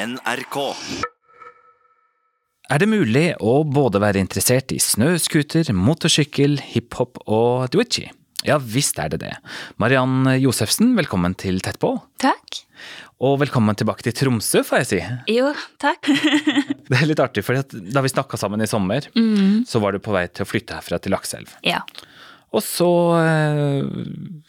NRK. 0.00 0.56
Er 2.70 2.80
det 2.80 2.86
mulig 2.88 3.24
å 3.42 3.58
både 3.68 4.00
være 4.00 4.20
interessert 4.22 4.72
i 4.72 4.78
snøscooter, 4.80 5.68
motorsykkel, 5.76 6.56
hiphop 6.70 7.20
og 7.26 7.66
Twitchy? 7.74 8.06
Ja 8.46 8.56
visst 8.62 8.96
er 9.02 9.10
det 9.12 9.18
det. 9.26 9.32
Mariann 9.82 10.24
Josefsen, 10.40 10.94
velkommen 10.96 11.34
til 11.36 11.58
Tett 11.60 11.76
på. 11.82 11.90
Takk. 12.22 12.62
Og 13.20 13.36
velkommen 13.42 13.76
tilbake 13.76 14.06
til 14.06 14.14
Tromsø, 14.16 14.62
får 14.64 14.80
jeg 14.80 14.88
si. 14.88 15.00
Jo, 15.34 15.50
takk. 15.82 16.08
Det 16.90 16.96
er 16.96 17.04
litt 17.10 17.20
artig, 17.20 17.44
for 17.44 17.60
da 17.60 18.00
vi 18.02 18.10
snakka 18.14 18.40
sammen 18.40 18.64
i 18.64 18.70
sommer, 18.70 19.04
så 19.68 19.82
var 19.84 19.92
du 19.92 20.00
på 20.02 20.14
vei 20.16 20.24
til 20.32 20.46
å 20.46 20.48
flytte 20.48 20.78
herfra 20.78 21.00
til 21.02 21.12
Lakselv. 21.16 21.58
ja. 21.66 21.82
Og 22.50 22.64
så 22.66 22.86
eh, 23.14 23.84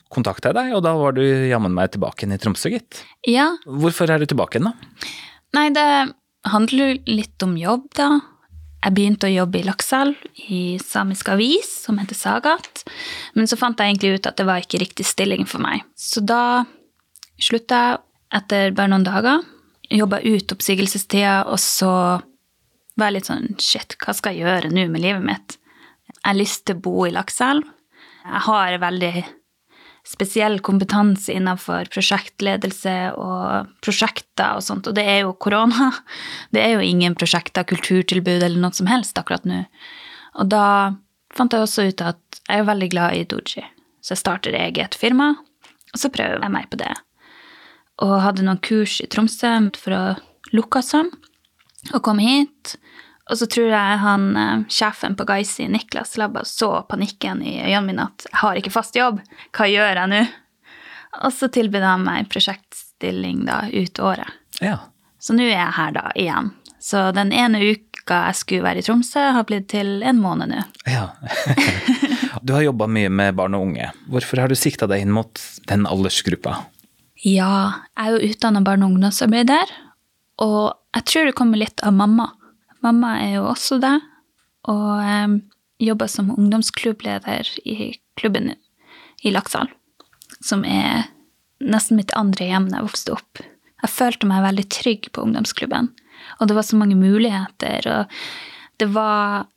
kontakta 0.09 0.49
jeg 0.49 0.55
deg, 0.57 0.71
og 0.73 0.79
da 0.81 0.95
var 0.97 1.13
du 1.13 1.21
jammen 1.21 1.75
meg 1.77 1.91
tilbake 1.93 2.23
igjen 2.23 2.33
i 2.33 2.39
Tromsø, 2.41 2.71
gitt. 2.73 3.04
Ja. 3.29 3.52
Hvorfor 3.68 4.09
er 4.09 4.23
du 4.23 4.25
tilbake 4.31 4.57
igjen, 4.57 4.71
da? 4.71 5.11
Nei, 5.55 5.70
det 5.75 5.88
handler 6.47 6.93
jo 6.93 7.15
litt 7.20 7.44
om 7.45 7.57
jobb, 7.59 7.89
da. 7.98 8.09
Jeg 8.81 8.95
begynte 8.98 9.27
å 9.30 9.34
jobbe 9.34 9.59
i 9.59 9.66
Lakselv, 9.67 10.21
i 10.49 10.62
samisk 10.81 11.30
avis, 11.30 11.70
som 11.84 11.99
heter 12.02 12.17
Sagat. 12.17 12.81
Men 13.38 13.49
så 13.49 13.59
fant 13.59 13.77
jeg 13.77 13.94
egentlig 13.94 14.16
ut 14.16 14.30
at 14.30 14.39
det 14.39 14.48
var 14.48 14.63
ikke 14.63 14.81
riktig 14.81 15.05
stilling 15.05 15.45
for 15.45 15.61
meg. 15.61 15.84
Så 15.94 16.23
da 16.25 16.63
slutta 17.41 17.81
jeg 17.84 17.99
etter 18.41 18.73
bare 18.73 18.94
noen 18.94 19.05
dager. 19.05 19.44
Jobba 19.91 20.22
ut 20.23 20.55
oppsigelsestida, 20.55 21.44
og 21.52 21.59
så 21.61 21.91
var 22.95 23.11
jeg 23.11 23.17
litt 23.20 23.30
sånn 23.30 23.52
Shit, 23.61 23.97
hva 24.02 24.16
skal 24.16 24.38
jeg 24.38 24.47
gjøre 24.47 24.72
nå 24.73 24.88
med 24.89 25.03
livet 25.03 25.25
mitt? 25.25 25.58
Jeg 26.11 26.25
har 26.25 26.39
lyst 26.39 26.66
til 26.66 26.80
å 26.80 26.83
bo 26.88 27.05
i 27.05 27.13
Lakselv. 27.13 27.67
Jeg 28.23 28.44
har 28.47 28.77
veldig 28.81 29.13
spesiell 30.11 30.59
kompetanse 30.65 31.33
innenfor 31.33 31.88
prosjektledelse 31.93 32.95
og 33.19 33.69
prosjekter 33.83 34.57
og 34.57 34.65
sånt, 34.65 34.89
og 34.89 34.97
det 34.97 35.05
er 35.07 35.21
jo 35.23 35.35
korona. 35.39 35.91
Det 36.53 36.63
er 36.63 36.75
jo 36.75 36.85
ingen 36.85 37.15
prosjekter, 37.15 37.67
kulturtilbud 37.67 38.41
eller 38.43 38.59
noe 38.59 38.75
som 38.75 38.89
helst 38.91 39.17
akkurat 39.19 39.47
nå. 39.47 39.63
Og 40.41 40.52
da 40.52 40.66
fant 41.36 41.53
jeg 41.53 41.63
også 41.63 41.88
ut 41.89 42.03
at 42.03 42.41
jeg 42.47 42.59
er 42.63 42.67
veldig 42.67 42.89
glad 42.91 43.16
i 43.16 43.23
Doji, 43.30 43.63
så 44.03 44.16
jeg 44.16 44.23
starter 44.23 44.58
eget 44.58 44.97
firma, 44.99 45.33
og 45.91 45.99
så 45.99 46.11
prøver 46.11 46.43
jeg 46.43 46.53
meg 46.53 46.67
på 46.71 46.80
det. 46.81 46.91
Og 48.03 48.17
hadde 48.23 48.45
noen 48.47 48.61
kurs 48.64 48.99
i 49.03 49.08
Tromsø 49.11 49.53
for 49.80 49.95
å 49.95 50.03
lukke 50.55 50.81
oss 50.81 50.91
søm, 50.95 51.11
og 51.93 52.02
kom 52.05 52.19
hit. 52.21 52.75
Og 53.30 53.38
så 53.38 53.47
tror 53.47 53.69
jeg 53.69 53.97
han, 54.02 54.23
eh, 54.38 54.64
sjefen 54.67 55.16
på 55.16 55.25
Gaisi, 55.30 55.67
Niklas 55.67 56.17
Labba, 56.17 56.44
så 56.45 56.81
panikken 56.89 57.44
i 57.44 57.59
øynene 57.61 57.86
mine 57.86 58.08
at 58.09 58.25
jeg 58.31 58.39
har 58.41 58.55
ikke 58.59 58.73
fast 58.73 58.97
jobb, 58.97 59.22
hva 59.55 59.67
gjør 59.69 60.02
jeg 60.02 60.11
nå? 60.11 60.23
Og 61.22 61.33
så 61.36 61.47
tilbød 61.52 61.83
han 61.83 62.03
meg 62.08 62.30
prosjektstilling 62.31 63.45
da 63.45 63.66
ut 63.72 63.99
året. 63.99 64.31
Ja. 64.61 64.77
Så 65.19 65.36
nå 65.38 65.45
er 65.45 65.58
jeg 65.59 65.77
her 65.77 65.92
da 65.95 66.11
igjen. 66.16 66.52
Så 66.81 67.11
den 67.14 67.31
ene 67.36 67.59
uka 67.61 68.23
jeg 68.31 68.39
skulle 68.39 68.66
være 68.66 68.81
i 68.81 68.86
Tromsø, 68.88 69.27
har 69.36 69.45
blitt 69.45 69.67
til 69.69 70.02
en 70.03 70.22
måned 70.23 70.49
nå. 70.53 70.64
ja. 70.89 71.09
Du 72.42 72.53
har 72.55 72.64
jobba 72.64 72.88
mye 72.88 73.09
med 73.11 73.36
barn 73.38 73.53
og 73.53 73.67
unge. 73.67 73.92
Hvorfor 74.09 74.39
har 74.42 74.49
du 74.49 74.55
sikta 74.58 74.88
deg 74.89 75.03
inn 75.03 75.11
mot 75.14 75.38
den 75.69 75.83
aldersgruppa? 75.86 76.55
Ja, 77.22 77.83
jeg 77.94 78.08
er 78.08 78.16
jo 78.16 78.30
utdanna 78.31 78.64
barne- 78.66 78.88
og 78.88 78.95
ungdomsarbeider, 78.95 79.73
og 80.42 80.73
jeg 80.95 81.05
tror 81.11 81.27
det 81.27 81.36
kommer 81.38 81.61
litt 81.61 81.83
av 81.86 81.94
mamma. 81.94 82.31
Mamma 82.81 83.15
er 83.21 83.35
jo 83.37 83.47
også 83.51 83.77
det, 83.81 83.97
og 84.69 85.01
um, 85.01 85.37
jobber 85.81 86.09
som 86.09 86.31
ungdomsklubbleder 86.33 87.49
i 87.65 87.93
klubben 88.19 88.53
i 89.21 89.33
Laksedal, 89.33 89.69
som 90.41 90.65
er 90.65 91.09
nesten 91.61 91.99
mitt 91.99 92.13
andre 92.17 92.47
hjem 92.49 92.69
da 92.69 92.79
jeg 92.79 92.89
vokste 92.89 93.15
opp. 93.15 93.41
Jeg 93.81 93.93
følte 93.93 94.29
meg 94.29 94.45
veldig 94.45 94.67
trygg 94.73 95.09
på 95.13 95.25
ungdomsklubben, 95.25 95.91
og 96.39 96.49
det 96.49 96.57
var 96.57 96.65
så 96.65 96.77
mange 96.77 96.97
muligheter, 96.97 97.87
og 97.89 98.81
det 98.81 98.89
var 98.93 99.47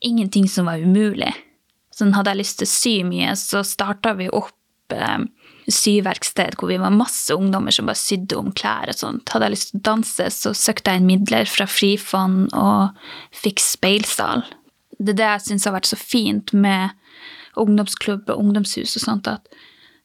ingenting 0.00 0.48
som 0.48 0.68
var 0.68 0.80
umulig. 0.80 1.32
Sånn 1.92 2.14
hadde 2.16 2.32
jeg 2.32 2.40
lyst 2.40 2.60
til 2.60 2.68
å 2.68 2.72
sy 2.72 2.94
mye, 3.04 3.34
så 3.36 3.64
starta 3.66 4.14
vi 4.16 4.30
opp 4.32 4.94
eh, 4.96 5.20
syverksted 5.74 6.56
hvor 6.58 6.70
vi 6.70 6.78
var 6.80 6.94
masse 6.94 7.34
ungdommer 7.34 7.74
som 7.74 7.88
bare 7.90 8.00
sydde 8.00 8.38
om 8.38 8.52
klær 8.56 8.90
og 8.92 8.98
sånt. 8.98 9.30
Hadde 9.32 9.48
jeg 9.48 9.56
lyst 9.56 9.72
til 9.72 9.80
å 9.80 9.86
danse, 9.90 10.28
så 10.36 10.54
søkte 10.56 10.92
jeg 10.92 11.02
inn 11.02 11.10
midler 11.10 11.50
fra 11.50 11.66
Frifond 11.70 12.54
og 12.56 13.02
fikk 13.36 13.62
speilsal. 13.64 14.44
Det 15.00 15.14
er 15.14 15.20
det 15.20 15.28
jeg 15.30 15.46
syns 15.48 15.68
har 15.68 15.76
vært 15.78 15.90
så 15.90 15.98
fint 16.00 16.52
med 16.52 16.96
ungdomsklubb 17.60 18.30
og 18.30 18.42
ungdomshus 18.44 18.96
og 18.98 19.04
sånt, 19.04 19.30
at 19.30 19.48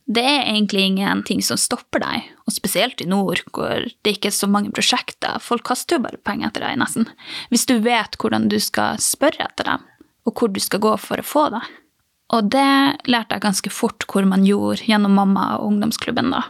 det 0.06 0.22
er 0.22 0.44
egentlig 0.44 0.84
ingenting 0.86 1.42
som 1.42 1.58
stopper 1.58 2.04
deg, 2.04 2.28
og 2.46 2.54
spesielt 2.54 3.02
i 3.02 3.08
nord, 3.10 3.42
hvor 3.50 3.88
det 4.06 4.12
ikke 4.14 4.30
er 4.30 4.38
så 4.38 4.50
mange 4.50 4.70
prosjekter. 4.76 5.40
Folk 5.42 5.66
kaster 5.66 5.98
jo 5.98 6.04
bare 6.04 6.22
penger 6.22 6.52
etter 6.52 6.62
deg, 6.68 6.78
nesten. 6.78 7.08
Hvis 7.50 7.66
du 7.66 7.80
vet 7.82 8.18
hvordan 8.22 8.46
du 8.52 8.60
skal 8.62 9.02
spørre 9.02 9.48
etter 9.48 9.72
dem, 9.72 9.88
og 10.30 10.38
hvor 10.38 10.54
du 10.54 10.62
skal 10.62 10.84
gå 10.84 10.94
for 11.02 11.22
å 11.22 11.26
få 11.26 11.48
det. 11.56 11.64
Og 12.36 12.52
det 12.52 13.08
lærte 13.08 13.38
jeg 13.38 13.44
ganske 13.46 13.72
fort 13.72 14.06
hvor 14.12 14.26
man 14.28 14.44
gjorde 14.48 14.86
gjennom 14.90 15.16
mamma 15.16 15.56
og 15.56 15.70
ungdomsklubben, 15.72 16.34
da. 16.34 16.44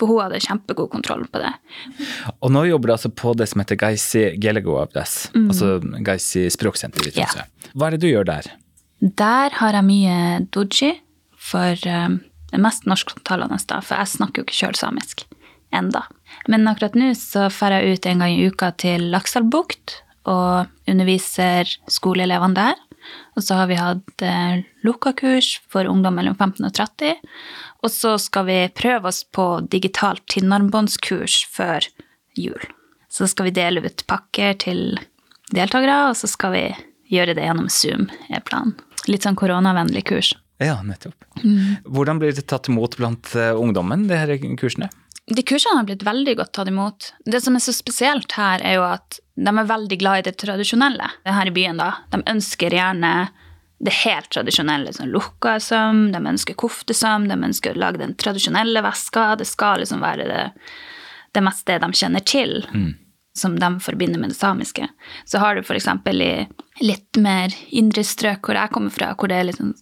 For 0.00 0.08
hun 0.08 0.22
hadde 0.24 0.40
kjempegod 0.40 0.88
kontroll 0.94 1.26
på 1.28 1.42
det. 1.42 1.50
Og 2.40 2.52
nå 2.54 2.64
jobber 2.70 2.90
du 2.90 2.94
altså 2.94 3.10
på 3.12 3.34
det 3.36 3.50
som 3.50 3.60
heter 3.60 3.78
Geisi 3.82 4.22
Gelego 4.40 4.78
mm. 4.80 5.50
altså 5.50 5.74
Geisi 6.06 6.46
språksenter 6.50 7.04
i 7.04 7.12
Tromsø. 7.12 7.44
Hva 7.74 7.90
er 7.90 7.96
det 7.96 8.02
du 8.06 8.08
gjør 8.08 8.30
der? 8.30 8.48
Der 9.00 9.56
har 9.60 9.76
jeg 9.76 9.86
mye 9.86 10.16
doji 10.56 10.94
for 11.40 11.76
um, 11.88 12.20
det 12.50 12.60
mest 12.60 12.88
norsktalende, 12.88 13.60
da, 13.68 13.80
for 13.84 14.00
jeg 14.00 14.14
snakker 14.16 14.40
jo 14.40 14.48
ikke 14.48 14.56
sjøl 14.56 14.78
samisk 14.78 15.26
enda. 15.76 16.06
Men 16.50 16.68
akkurat 16.68 16.96
nå 16.98 17.12
så 17.18 17.48
drar 17.52 17.78
jeg 17.78 17.98
ut 18.00 18.08
en 18.08 18.24
gang 18.24 18.34
i 18.34 18.48
uka 18.48 18.72
til 18.80 19.10
Lakselvbukt 19.12 20.00
og 20.28 20.90
underviser 20.90 21.70
skoleelevene 21.90 22.56
der. 22.56 22.80
Og 23.38 23.44
så 23.46 23.58
har 23.60 23.70
vi 23.70 23.78
hatt 23.78 24.24
eh, 24.26 24.62
lukka-kurs 24.86 25.58
for 25.70 25.88
ungdom 25.88 26.18
mellom 26.18 26.36
15 26.36 26.66
og 26.66 26.74
30. 26.76 27.22
Og 27.84 27.92
så 27.94 28.16
skal 28.20 28.46
vi 28.48 28.58
prøve 28.76 29.10
oss 29.12 29.22
på 29.24 29.46
digitalt 29.72 30.26
tinnarmbåndskurs 30.32 31.42
før 31.52 31.86
jul. 32.38 32.60
Så 33.10 33.26
skal 33.30 33.48
vi 33.48 33.56
dele 33.56 33.82
ut 33.86 34.04
pakker 34.10 34.54
til 34.62 35.00
deltakere, 35.50 36.10
og 36.10 36.18
så 36.18 36.30
skal 36.30 36.54
vi 36.54 36.64
gjøre 37.10 37.34
det 37.34 37.46
gjennom 37.46 37.70
Zoom, 37.72 38.06
er 38.30 38.44
planen. 38.46 38.76
Litt 39.10 39.26
sånn 39.26 39.38
koronavennlig 39.38 40.04
kurs. 40.10 40.34
Ja, 40.60 40.76
nettopp. 40.84 41.16
Hvordan 41.88 42.20
blir 42.20 42.34
det 42.36 42.44
tatt 42.52 42.68
imot 42.68 42.98
blant 43.00 43.32
eh, 43.34 43.54
ungdommen, 43.56 44.04
de 44.10 44.18
her 44.20 44.34
kursene? 44.60 44.90
De 45.30 45.42
kursene 45.46 45.78
har 45.78 45.86
blitt 45.88 46.04
veldig 46.06 46.36
godt 46.40 46.52
tatt 46.58 46.68
imot. 46.68 47.12
Det 47.24 47.40
som 47.42 47.56
er 47.56 47.64
så 47.64 47.72
spesielt 47.74 48.34
her, 48.36 48.62
er 48.66 48.76
jo 48.76 48.84
at 48.86 49.20
de 49.40 49.52
er 49.58 49.68
veldig 49.68 49.98
glad 50.00 50.20
i 50.20 50.24
det 50.28 50.36
tradisjonelle 50.42 51.06
her 51.24 51.48
i 51.48 51.54
byen. 51.54 51.80
da. 51.80 51.94
De 52.12 52.20
ønsker 52.28 52.74
gjerne 52.76 53.12
det 53.80 53.92
helt 54.02 54.28
tradisjonelle, 54.28 54.92
sånn 54.92 55.12
lukka 55.14 55.54
søm, 55.64 56.10
de 56.12 56.20
ønsker 56.20 56.58
koftesøm, 56.60 57.28
de 57.30 57.38
ønsker 57.48 57.72
å 57.72 57.80
lage 57.80 58.02
den 58.02 58.12
tradisjonelle 58.20 58.82
veska. 58.84 59.30
Det 59.40 59.48
skal 59.48 59.80
liksom 59.80 60.02
være 60.04 60.26
det, 60.28 60.42
det 61.32 61.44
meste 61.46 61.78
de 61.80 61.92
kjenner 61.96 62.26
til, 62.28 62.58
som 63.36 63.56
de 63.56 63.70
forbinder 63.80 64.20
med 64.20 64.34
det 64.34 64.36
samiske. 64.36 64.90
Så 65.24 65.40
har 65.40 65.56
du 65.56 65.62
f.eks. 65.64 65.88
i 66.12 66.84
litt 66.84 67.16
mer 67.16 67.56
indre 67.70 68.04
strøk 68.04 68.44
hvor 68.44 68.60
jeg 68.60 68.74
kommer 68.76 68.92
fra, 68.92 69.14
hvor 69.16 69.32
det 69.32 69.40
er 69.40 69.56
sånn 69.56 69.72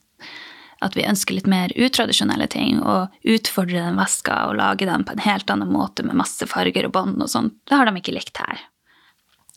at 0.79 0.95
vi 0.95 1.03
ønsker 1.03 1.35
litt 1.35 1.49
mer 1.51 1.73
utradisjonelle 1.75 2.47
ting, 2.47 2.79
og 2.79 3.11
utfordre 3.27 3.83
den 3.83 3.99
veska 3.99 4.45
og 4.47 4.61
lage 4.61 4.87
den 4.87 5.03
på 5.03 5.17
en 5.17 5.25
helt 5.27 5.51
annen 5.51 5.73
måte 5.75 6.05
med 6.07 6.15
masse 6.21 6.47
farger 6.47 6.87
og 6.87 6.95
bånd 6.95 7.19
og 7.19 7.31
sånn. 7.33 7.51
Det 7.67 7.75
har 7.75 7.91
de 7.91 7.99
ikke 7.99 8.15
likt 8.15 8.39
her. 8.39 8.63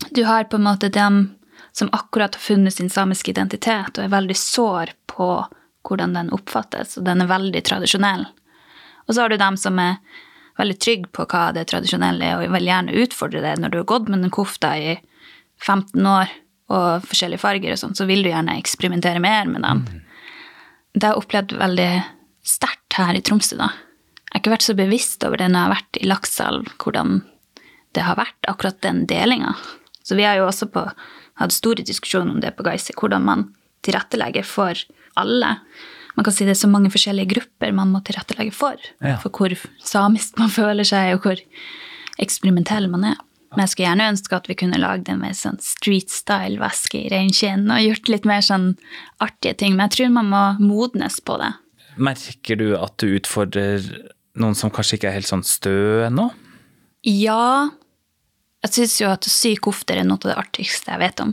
Du 0.10 0.24
har 0.26 0.44
på 0.44 0.56
en 0.56 0.64
måte 0.64 0.90
dem 0.90 1.36
som 1.72 1.90
akkurat 1.92 2.36
har 2.36 2.42
funnet 2.42 2.74
sin 2.74 2.90
samiske 2.90 3.32
identitet 3.32 3.98
og 3.98 4.04
er 4.04 4.12
veldig 4.12 4.38
sår 4.38 4.92
på 5.08 5.30
hvordan 5.88 6.14
den 6.14 6.32
oppfattes, 6.36 6.98
og 6.98 7.06
den 7.08 7.24
er 7.24 7.30
veldig 7.32 7.64
tradisjonell. 7.66 8.26
Og 9.08 9.16
så 9.16 9.24
har 9.24 9.32
du 9.32 9.38
dem 9.40 9.58
som 9.58 9.80
er 9.82 9.98
veldig 10.60 10.78
trygge 10.84 11.10
på 11.16 11.26
hva 11.32 11.48
det 11.56 11.66
tradisjonelle 11.72 12.28
er, 12.28 12.38
og 12.38 12.54
vil 12.54 12.70
gjerne 12.70 12.98
utfordre 13.04 13.42
det. 13.44 13.56
Når 13.60 13.74
du 13.74 13.80
har 13.82 13.90
gått 13.90 14.12
med 14.12 14.22
den 14.22 14.34
kofta 14.34 14.76
i 14.78 14.98
15 15.62 16.06
år 16.06 16.32
og 16.72 17.08
forskjellige 17.08 17.42
farger 17.42 17.74
og 17.74 17.82
sånn, 17.82 17.97
så 17.97 18.08
vil 18.09 18.24
du 18.24 18.32
gjerne 18.32 18.58
eksperimentere 18.59 19.24
mer 19.24 19.50
med 19.50 19.66
dem. 19.66 19.84
Det 20.94 21.08
har 21.08 21.16
jeg 21.16 21.24
opplevd 21.24 21.58
veldig 21.59 21.92
sterkt 22.46 23.00
her 23.00 23.18
i 23.18 23.24
Tromsø, 23.26 23.58
da. 23.59 23.72
Jeg 24.32 24.38
har 24.38 24.44
ikke 24.44 24.54
vært 24.54 24.70
så 24.70 24.78
bevisst 24.78 25.26
over 25.28 25.42
det 25.42 25.50
når 25.52 25.58
jeg 25.58 25.68
har 25.68 25.76
vært 25.76 26.00
i 26.00 26.08
Lakselv, 26.08 26.72
hvordan 26.80 27.18
det 27.96 28.04
har 28.08 28.16
vært, 28.20 28.40
akkurat 28.47 28.80
den 28.86 29.04
delinga. 29.09 29.56
Så 30.11 30.17
vi 30.19 30.25
har 30.28 30.35
jo 30.35 30.43
også 30.49 30.67
på, 30.67 30.81
hatt 31.40 31.53
store 31.55 31.85
diskusjoner 31.87 32.34
om 32.34 32.41
det 32.43 32.49
på 32.58 32.66
Geisi, 32.67 32.91
hvordan 32.99 33.23
man 33.23 33.46
tilrettelegger 33.87 34.43
for 34.43 34.75
alle. 35.16 35.53
Man 36.17 36.28
kan 36.28 36.35
si 36.35 36.43
det 36.43 36.58
er 36.58 36.59
så 36.59 36.67
mange 36.67 36.91
forskjellige 36.91 37.31
grupper 37.31 37.72
man 37.72 37.93
må 37.93 38.02
tilrettelegge 38.03 38.52
for. 38.52 38.75
Ja. 38.99 39.16
For 39.23 39.31
hvor 39.31 39.55
samisk 39.79 40.35
man 40.41 40.52
føler 40.59 40.84
seg, 40.84 41.16
og 41.16 41.29
hvor 41.29 41.40
eksperimentell 42.19 42.91
man 42.91 43.13
er. 43.13 43.23
Men 43.55 43.63
jeg 43.63 43.72
skulle 43.72 43.87
gjerne 43.87 44.11
ønske 44.11 44.35
at 44.35 44.52
vi 44.52 44.59
kunne 44.59 44.84
lagd 44.84 45.08
en 45.11 45.23
mer 45.23 45.34
sånn 45.35 45.63
street 45.63 46.11
style-veske 46.11 47.05
i 47.05 47.09
reinskinn 47.11 47.72
og 47.72 47.84
gjort 47.84 48.11
litt 48.11 48.28
mer 48.28 48.43
sånn 48.43 48.73
artige 49.23 49.58
ting. 49.63 49.75
Men 49.75 49.87
jeg 49.87 49.96
tror 49.96 50.13
man 50.19 50.31
må 50.31 50.43
modnes 50.59 51.19
på 51.23 51.40
det. 51.40 51.53
Merker 51.96 52.59
du 52.59 52.69
at 52.75 52.99
du 52.99 53.16
utfordrer 53.16 53.87
noen 54.40 54.55
som 54.59 54.72
kanskje 54.72 54.99
ikke 54.99 55.11
er 55.11 55.19
helt 55.22 55.31
sånn 55.31 55.47
stø 55.47 56.03
ennå? 56.08 56.29
Ja, 57.08 57.72
Jeg 58.61 58.73
syns 58.75 58.97
jo 59.02 59.09
at 59.09 59.25
å 59.25 59.31
sy 59.34 59.55
kofter 59.58 59.97
er 59.97 60.05
noe 60.05 60.22
av 60.22 60.29
det 60.29 60.37
artigste 60.37 60.93
jeg 60.93 61.02
vet 61.02 61.23
om. 61.23 61.31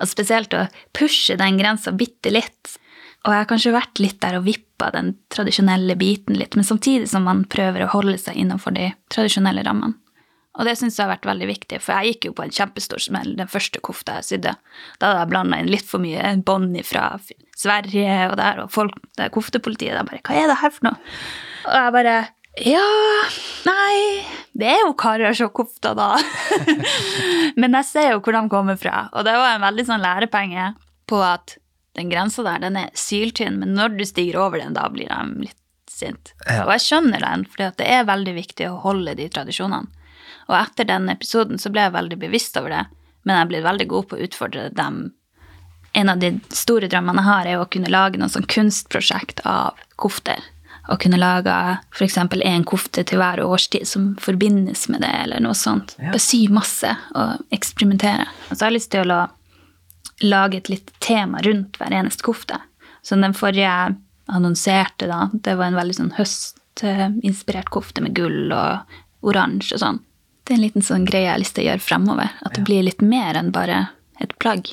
Og 0.00 0.10
spesielt 0.10 0.56
å 0.56 0.66
pushe 0.96 1.38
den 1.40 1.56
grensa 1.60 1.94
bitte 1.96 2.32
litt. 2.34 2.76
Og 3.24 3.32
jeg 3.32 3.42
har 3.42 3.48
kanskje 3.50 3.74
vært 3.74 4.02
litt 4.02 4.18
der 4.22 4.36
og 4.38 4.44
vippa 4.46 4.90
den 4.94 5.14
tradisjonelle 5.32 5.96
biten 5.98 6.36
litt, 6.38 6.54
men 6.54 6.66
samtidig 6.68 7.08
som 7.10 7.24
man 7.26 7.46
prøver 7.50 7.82
å 7.86 7.92
holde 7.94 8.18
seg 8.20 8.36
innenfor 8.38 8.76
de 8.76 8.90
tradisjonelle 9.12 9.64
rammene. 9.66 9.96
Og 10.56 10.64
det 10.64 10.76
syns 10.78 10.96
jeg 10.96 11.04
har 11.04 11.12
vært 11.12 11.26
veldig 11.28 11.48
viktig, 11.50 11.78
for 11.84 11.92
jeg 11.98 12.14
gikk 12.14 12.28
jo 12.28 12.36
på 12.36 12.44
en 12.46 12.54
kjempestor 12.58 13.02
smell 13.02 13.34
den 13.36 13.50
første 13.50 13.80
kofta 13.84 14.20
jeg 14.20 14.28
sydde. 14.30 14.54
Da 14.96 15.10
hadde 15.10 15.24
jeg 15.24 15.30
blanda 15.32 15.58
inn 15.60 15.68
litt 15.68 15.84
for 15.88 16.00
mye 16.00 16.30
bånd 16.48 16.78
fra 16.88 17.10
Sverige 17.56 18.30
og 18.30 18.38
der, 18.40 18.62
og 18.64 18.72
folk, 18.72 18.96
det 19.20 19.28
koftepolitiet 19.34 19.98
de 19.98 20.06
bare 20.08 20.22
Hva 20.24 20.38
er 20.38 20.48
det 20.52 20.58
her 20.62 20.72
for 20.72 20.88
noe? 20.88 21.18
Og 21.66 21.76
jeg 21.76 21.94
bare 21.98 22.16
ja 22.64 22.86
Nei, 23.66 24.24
det 24.56 24.68
er 24.70 24.82
jo 24.84 24.94
Karasjok-kofta, 24.96 25.92
da. 25.98 26.14
Men 27.60 27.76
jeg 27.80 27.88
ser 27.88 28.10
jo 28.14 28.22
hvor 28.22 28.36
de 28.36 28.42
kommer 28.52 28.78
fra. 28.80 29.08
Og 29.12 29.26
det 29.26 29.34
var 29.36 29.56
en 29.56 29.64
veldig 29.66 29.84
sånn 29.88 30.04
lærepenge 30.04 30.70
på 31.10 31.18
at 31.24 31.56
den 31.98 32.12
grensa 32.12 32.44
der, 32.46 32.60
den 32.62 32.78
er 32.78 32.92
syltynn, 32.96 33.56
men 33.56 33.72
når 33.72 33.94
du 33.96 34.02
stiger 34.04 34.36
over 34.42 34.60
den, 34.60 34.74
da 34.76 34.84
blir 34.92 35.08
de 35.08 35.46
litt 35.46 35.62
sint. 35.88 36.34
Ja. 36.44 36.66
Og 36.66 36.74
jeg 36.74 36.84
skjønner 36.84 37.22
den, 37.24 37.46
for 37.48 37.72
det 37.78 37.86
er 37.88 38.08
veldig 38.08 38.34
viktig 38.36 38.66
å 38.68 38.80
holde 38.82 39.14
de 39.16 39.30
tradisjonene. 39.32 39.88
Og 40.46 40.56
etter 40.58 40.86
den 40.90 41.08
episoden 41.08 41.56
så 41.58 41.72
ble 41.72 41.86
jeg 41.86 41.94
veldig 41.96 42.18
bevisst 42.20 42.58
over 42.60 42.74
det, 42.74 42.82
men 43.24 43.40
jeg 43.40 43.50
blitt 43.50 43.64
veldig 43.64 43.86
god 43.94 44.08
på 44.10 44.18
å 44.18 44.26
utfordre 44.28 44.66
dem. 44.76 44.98
En 45.96 46.12
av 46.12 46.20
de 46.20 46.34
store 46.52 46.90
drømmene 46.92 47.24
jeg 47.24 47.30
har, 47.30 47.48
er 47.48 47.62
å 47.62 47.70
kunne 47.72 47.90
lage 47.90 48.20
noe 48.20 48.30
sånn 48.30 48.46
kunstprosjekt 48.52 49.40
av 49.48 49.80
kofter 49.96 50.44
å 50.88 50.96
kunne 51.00 51.18
lage 51.18 51.52
f.eks. 51.94 52.18
én 52.46 52.64
kofte 52.64 53.02
til 53.06 53.18
hver 53.20 53.42
årstid 53.42 53.86
som 53.88 54.12
forbindes 54.22 54.86
med 54.92 55.02
det, 55.02 55.12
eller 55.24 55.42
noe 55.42 55.56
sånt. 55.58 55.96
Ja. 55.98 56.12
Bare 56.12 56.22
sy 56.22 56.46
masse 56.52 56.92
og 57.14 57.54
eksperimentere. 57.54 58.28
Og 58.50 58.54
så 58.54 58.64
har 58.64 58.70
jeg 58.70 58.78
lyst 58.78 58.92
til 58.94 59.12
å 59.12 59.24
lage 60.24 60.60
et 60.60 60.70
litt 60.72 60.92
tema 61.04 61.42
rundt 61.44 61.78
hver 61.80 61.94
eneste 61.94 62.24
kofte. 62.26 62.60
Som 63.02 63.24
den 63.24 63.34
forrige 63.36 63.96
annonserte, 64.26 65.08
da, 65.10 65.26
det 65.32 65.56
var 65.58 65.70
en 65.70 65.78
veldig 65.78 65.98
sånn 65.98 66.14
høstinspirert 66.16 67.70
kofte 67.74 68.02
med 68.02 68.16
gull 68.16 68.54
og 68.54 69.26
oransje 69.26 69.76
og 69.76 69.82
sånn. 69.82 70.00
Det 70.46 70.54
er 70.54 70.60
en 70.60 70.66
liten 70.68 70.86
sånn 70.86 71.06
greie 71.08 71.26
jeg 71.26 71.34
har 71.34 71.42
lyst 71.42 71.56
til 71.58 71.66
å 71.66 71.70
gjøre 71.72 71.82
fremover. 71.82 72.34
At 72.46 72.54
det 72.54 72.64
blir 72.66 72.86
litt 72.86 73.02
mer 73.02 73.38
enn 73.38 73.50
bare 73.54 73.88
et 74.22 74.34
plagg. 74.38 74.70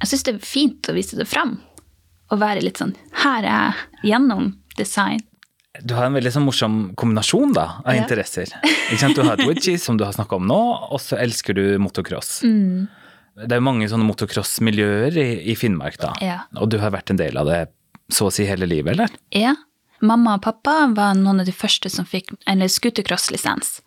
Jeg 0.00 0.10
syns 0.10 0.24
det 0.24 0.34
er 0.34 0.46
fint 0.48 0.88
å 0.88 0.96
vise 0.96 1.18
det 1.20 1.28
fram. 1.28 1.58
Og 2.32 2.40
være 2.40 2.62
litt 2.64 2.80
sånn 2.80 2.94
Her 3.20 3.44
er 3.44 3.50
jeg 3.52 4.08
gjennom 4.10 4.54
design 4.78 5.20
du 5.82 5.94
har 5.96 6.06
en 6.06 6.14
veldig 6.14 6.30
sånn 6.30 6.44
morsom 6.46 6.74
kombinasjon 6.98 7.54
da, 7.56 7.64
av 7.82 7.96
ja. 7.96 8.02
interesser. 8.04 8.50
Du 8.54 9.22
har 9.26 9.40
et 9.40 9.80
som 9.82 9.96
du 9.98 10.04
har 10.06 10.14
snakka 10.14 10.38
om 10.38 10.46
nå, 10.46 10.60
og 10.94 11.00
så 11.02 11.18
elsker 11.18 11.56
du 11.56 11.64
motocross. 11.82 12.42
Mm. 12.46 12.86
Det 13.34 13.50
er 13.50 13.58
jo 13.58 13.66
mange 13.66 13.88
sånne 13.90 14.06
motocross-miljøer 14.06 15.16
i, 15.18 15.28
i, 15.50 15.56
Finnmark, 15.58 15.98
da. 15.98 16.12
Ja. 16.22 16.38
Og 16.62 16.70
du 16.70 16.78
har 16.78 16.94
vært 16.94 17.10
en 17.10 17.18
del 17.18 17.38
av 17.40 17.50
det 17.50 17.64
så 18.12 18.28
å 18.28 18.34
si 18.34 18.46
hele 18.46 18.68
livet, 18.70 18.94
eller? 18.94 19.10
Ja. 19.34 19.56
Mamma 20.04 20.36
og 20.36 20.44
pappa 20.44 20.84
var 20.94 21.16
noen 21.18 21.42
av 21.42 21.48
de 21.48 21.54
første 21.56 21.90
som 21.90 22.06
fikk 22.06 22.30
en 22.50 22.62
scootercross-lisens. 22.62 23.80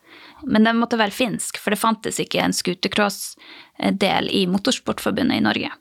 Men 0.44 0.68
den 0.68 0.78
måtte 0.82 1.00
være 1.00 1.16
finsk, 1.16 1.58
for 1.62 1.74
det 1.74 1.80
fantes 1.82 2.20
ikke 2.22 2.42
en 2.44 2.56
scootercross-del 2.56 4.30
i 4.30 4.44
Motorsportforbundet 4.52 5.40
i 5.40 5.46
Norge. 5.46 5.72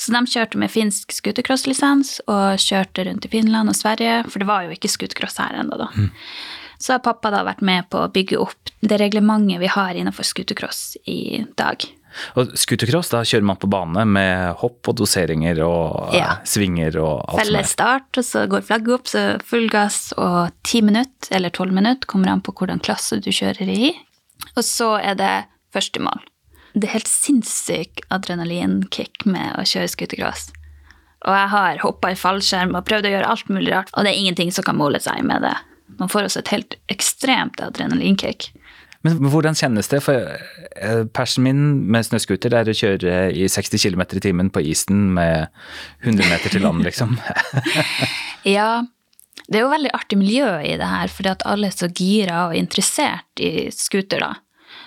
Så 0.00 0.14
de 0.14 0.22
kjørte 0.32 0.60
med 0.60 0.72
finsk 0.72 1.12
scootercross-lisens 1.16 2.18
og 2.26 2.62
kjørte 2.62 3.04
rundt 3.08 3.28
i 3.28 3.32
Finland 3.32 3.72
og 3.72 3.76
Sverige, 3.76 4.22
for 4.30 4.40
det 4.40 4.48
var 4.48 4.64
jo 4.64 4.76
ikke 4.76 4.92
scootercross 4.92 5.40
her 5.42 5.60
ennå, 5.60 5.80
da. 5.80 5.90
Mm. 5.96 6.10
Så 6.78 6.94
har 6.94 7.02
pappa 7.02 7.32
da 7.34 7.42
vært 7.42 7.62
med 7.66 7.88
på 7.90 8.04
å 8.04 8.10
bygge 8.14 8.38
opp 8.38 8.70
det 8.80 9.00
reglementet 9.02 9.58
vi 9.60 9.70
har 9.72 9.98
innenfor 9.98 10.26
scootercross 10.26 10.94
i 11.10 11.42
dag. 11.58 11.82
Og 12.38 12.54
Scootercross, 12.58 13.10
da 13.12 13.22
kjører 13.26 13.46
man 13.50 13.60
på 13.60 13.70
bane 13.70 14.04
med 14.08 14.58
hopp 14.62 14.90
og 14.90 14.98
doseringer 15.00 15.60
og 15.66 16.16
ja. 16.16 16.38
svinger 16.48 16.98
og 17.02 17.22
alt 17.24 17.42
Felles 17.42 17.74
start, 17.76 18.08
og 18.18 18.26
så 18.26 18.46
går 18.50 18.66
flagget 18.68 18.96
opp, 18.98 19.10
så 19.10 19.24
full 19.46 19.68
gass 19.72 20.12
og 20.18 20.54
ti 20.66 20.82
minutter 20.84 21.36
eller 21.38 21.54
tolv 21.54 21.74
minutter, 21.76 22.08
kommer 22.10 22.32
an 22.32 22.44
på 22.44 22.54
hvordan 22.56 22.82
klasse 22.84 23.20
du 23.22 23.30
kjører 23.34 23.70
i. 23.70 23.92
Og 24.54 24.64
så 24.66 24.94
er 25.00 25.18
det 25.18 25.34
første 25.74 26.02
mål. 26.02 26.22
Det 26.74 26.86
er 26.88 26.98
helt 26.98 27.10
sinnssyk 27.10 28.04
adrenalinkick 28.14 29.24
med 29.26 29.56
å 29.58 29.64
kjøre 29.66 29.90
scootercross. 29.90 30.48
Og 31.26 31.34
jeg 31.34 31.48
har 31.50 31.80
hoppa 31.82 32.12
i 32.12 32.18
fallskjerm 32.18 32.76
og 32.78 32.86
prøvd 32.86 33.08
å 33.08 33.14
gjøre 33.16 33.32
alt 33.32 33.48
mulig 33.50 33.72
rart, 33.74 33.90
og 33.94 34.06
det 34.06 34.12
er 34.12 34.20
ingenting 34.20 34.52
som 34.54 34.66
kan 34.66 34.78
måle 34.78 35.00
seg 35.02 35.24
med 35.26 35.42
det. 35.42 35.56
Man 35.98 36.10
får 36.12 36.28
også 36.28 36.42
et 36.44 36.52
helt 36.52 36.76
ekstremt 36.92 37.62
adrenalinkick. 37.64 38.52
Men 39.06 39.18
hvordan 39.30 39.54
kjennes 39.54 39.90
det? 39.92 40.00
For 40.02 40.32
eh, 40.34 41.04
persen 41.14 41.44
min 41.46 41.60
med 41.90 42.06
snøscooter 42.08 42.56
er 42.58 42.70
å 42.70 42.74
kjøre 42.74 43.18
i 43.30 43.46
60 43.50 43.78
km 43.84 44.02
i 44.18 44.24
timen 44.24 44.50
på 44.50 44.62
isen 44.66 45.12
med 45.14 45.52
100 46.02 46.26
meter 46.32 46.54
til 46.54 46.66
land, 46.66 46.82
liksom. 46.86 47.14
ja, 48.56 48.82
det 49.46 49.60
er 49.60 49.64
jo 49.64 49.70
veldig 49.70 49.94
artig 49.94 50.18
miljø 50.18 50.50
i 50.66 50.74
det 50.80 50.90
her, 50.90 51.14
fordi 51.14 51.32
at 51.36 51.46
alle 51.48 51.70
er 51.70 51.78
så 51.78 51.90
gira 51.94 52.48
og 52.48 52.58
interessert 52.58 53.44
i 53.44 53.68
scooter, 53.74 54.26
da. 54.26 54.34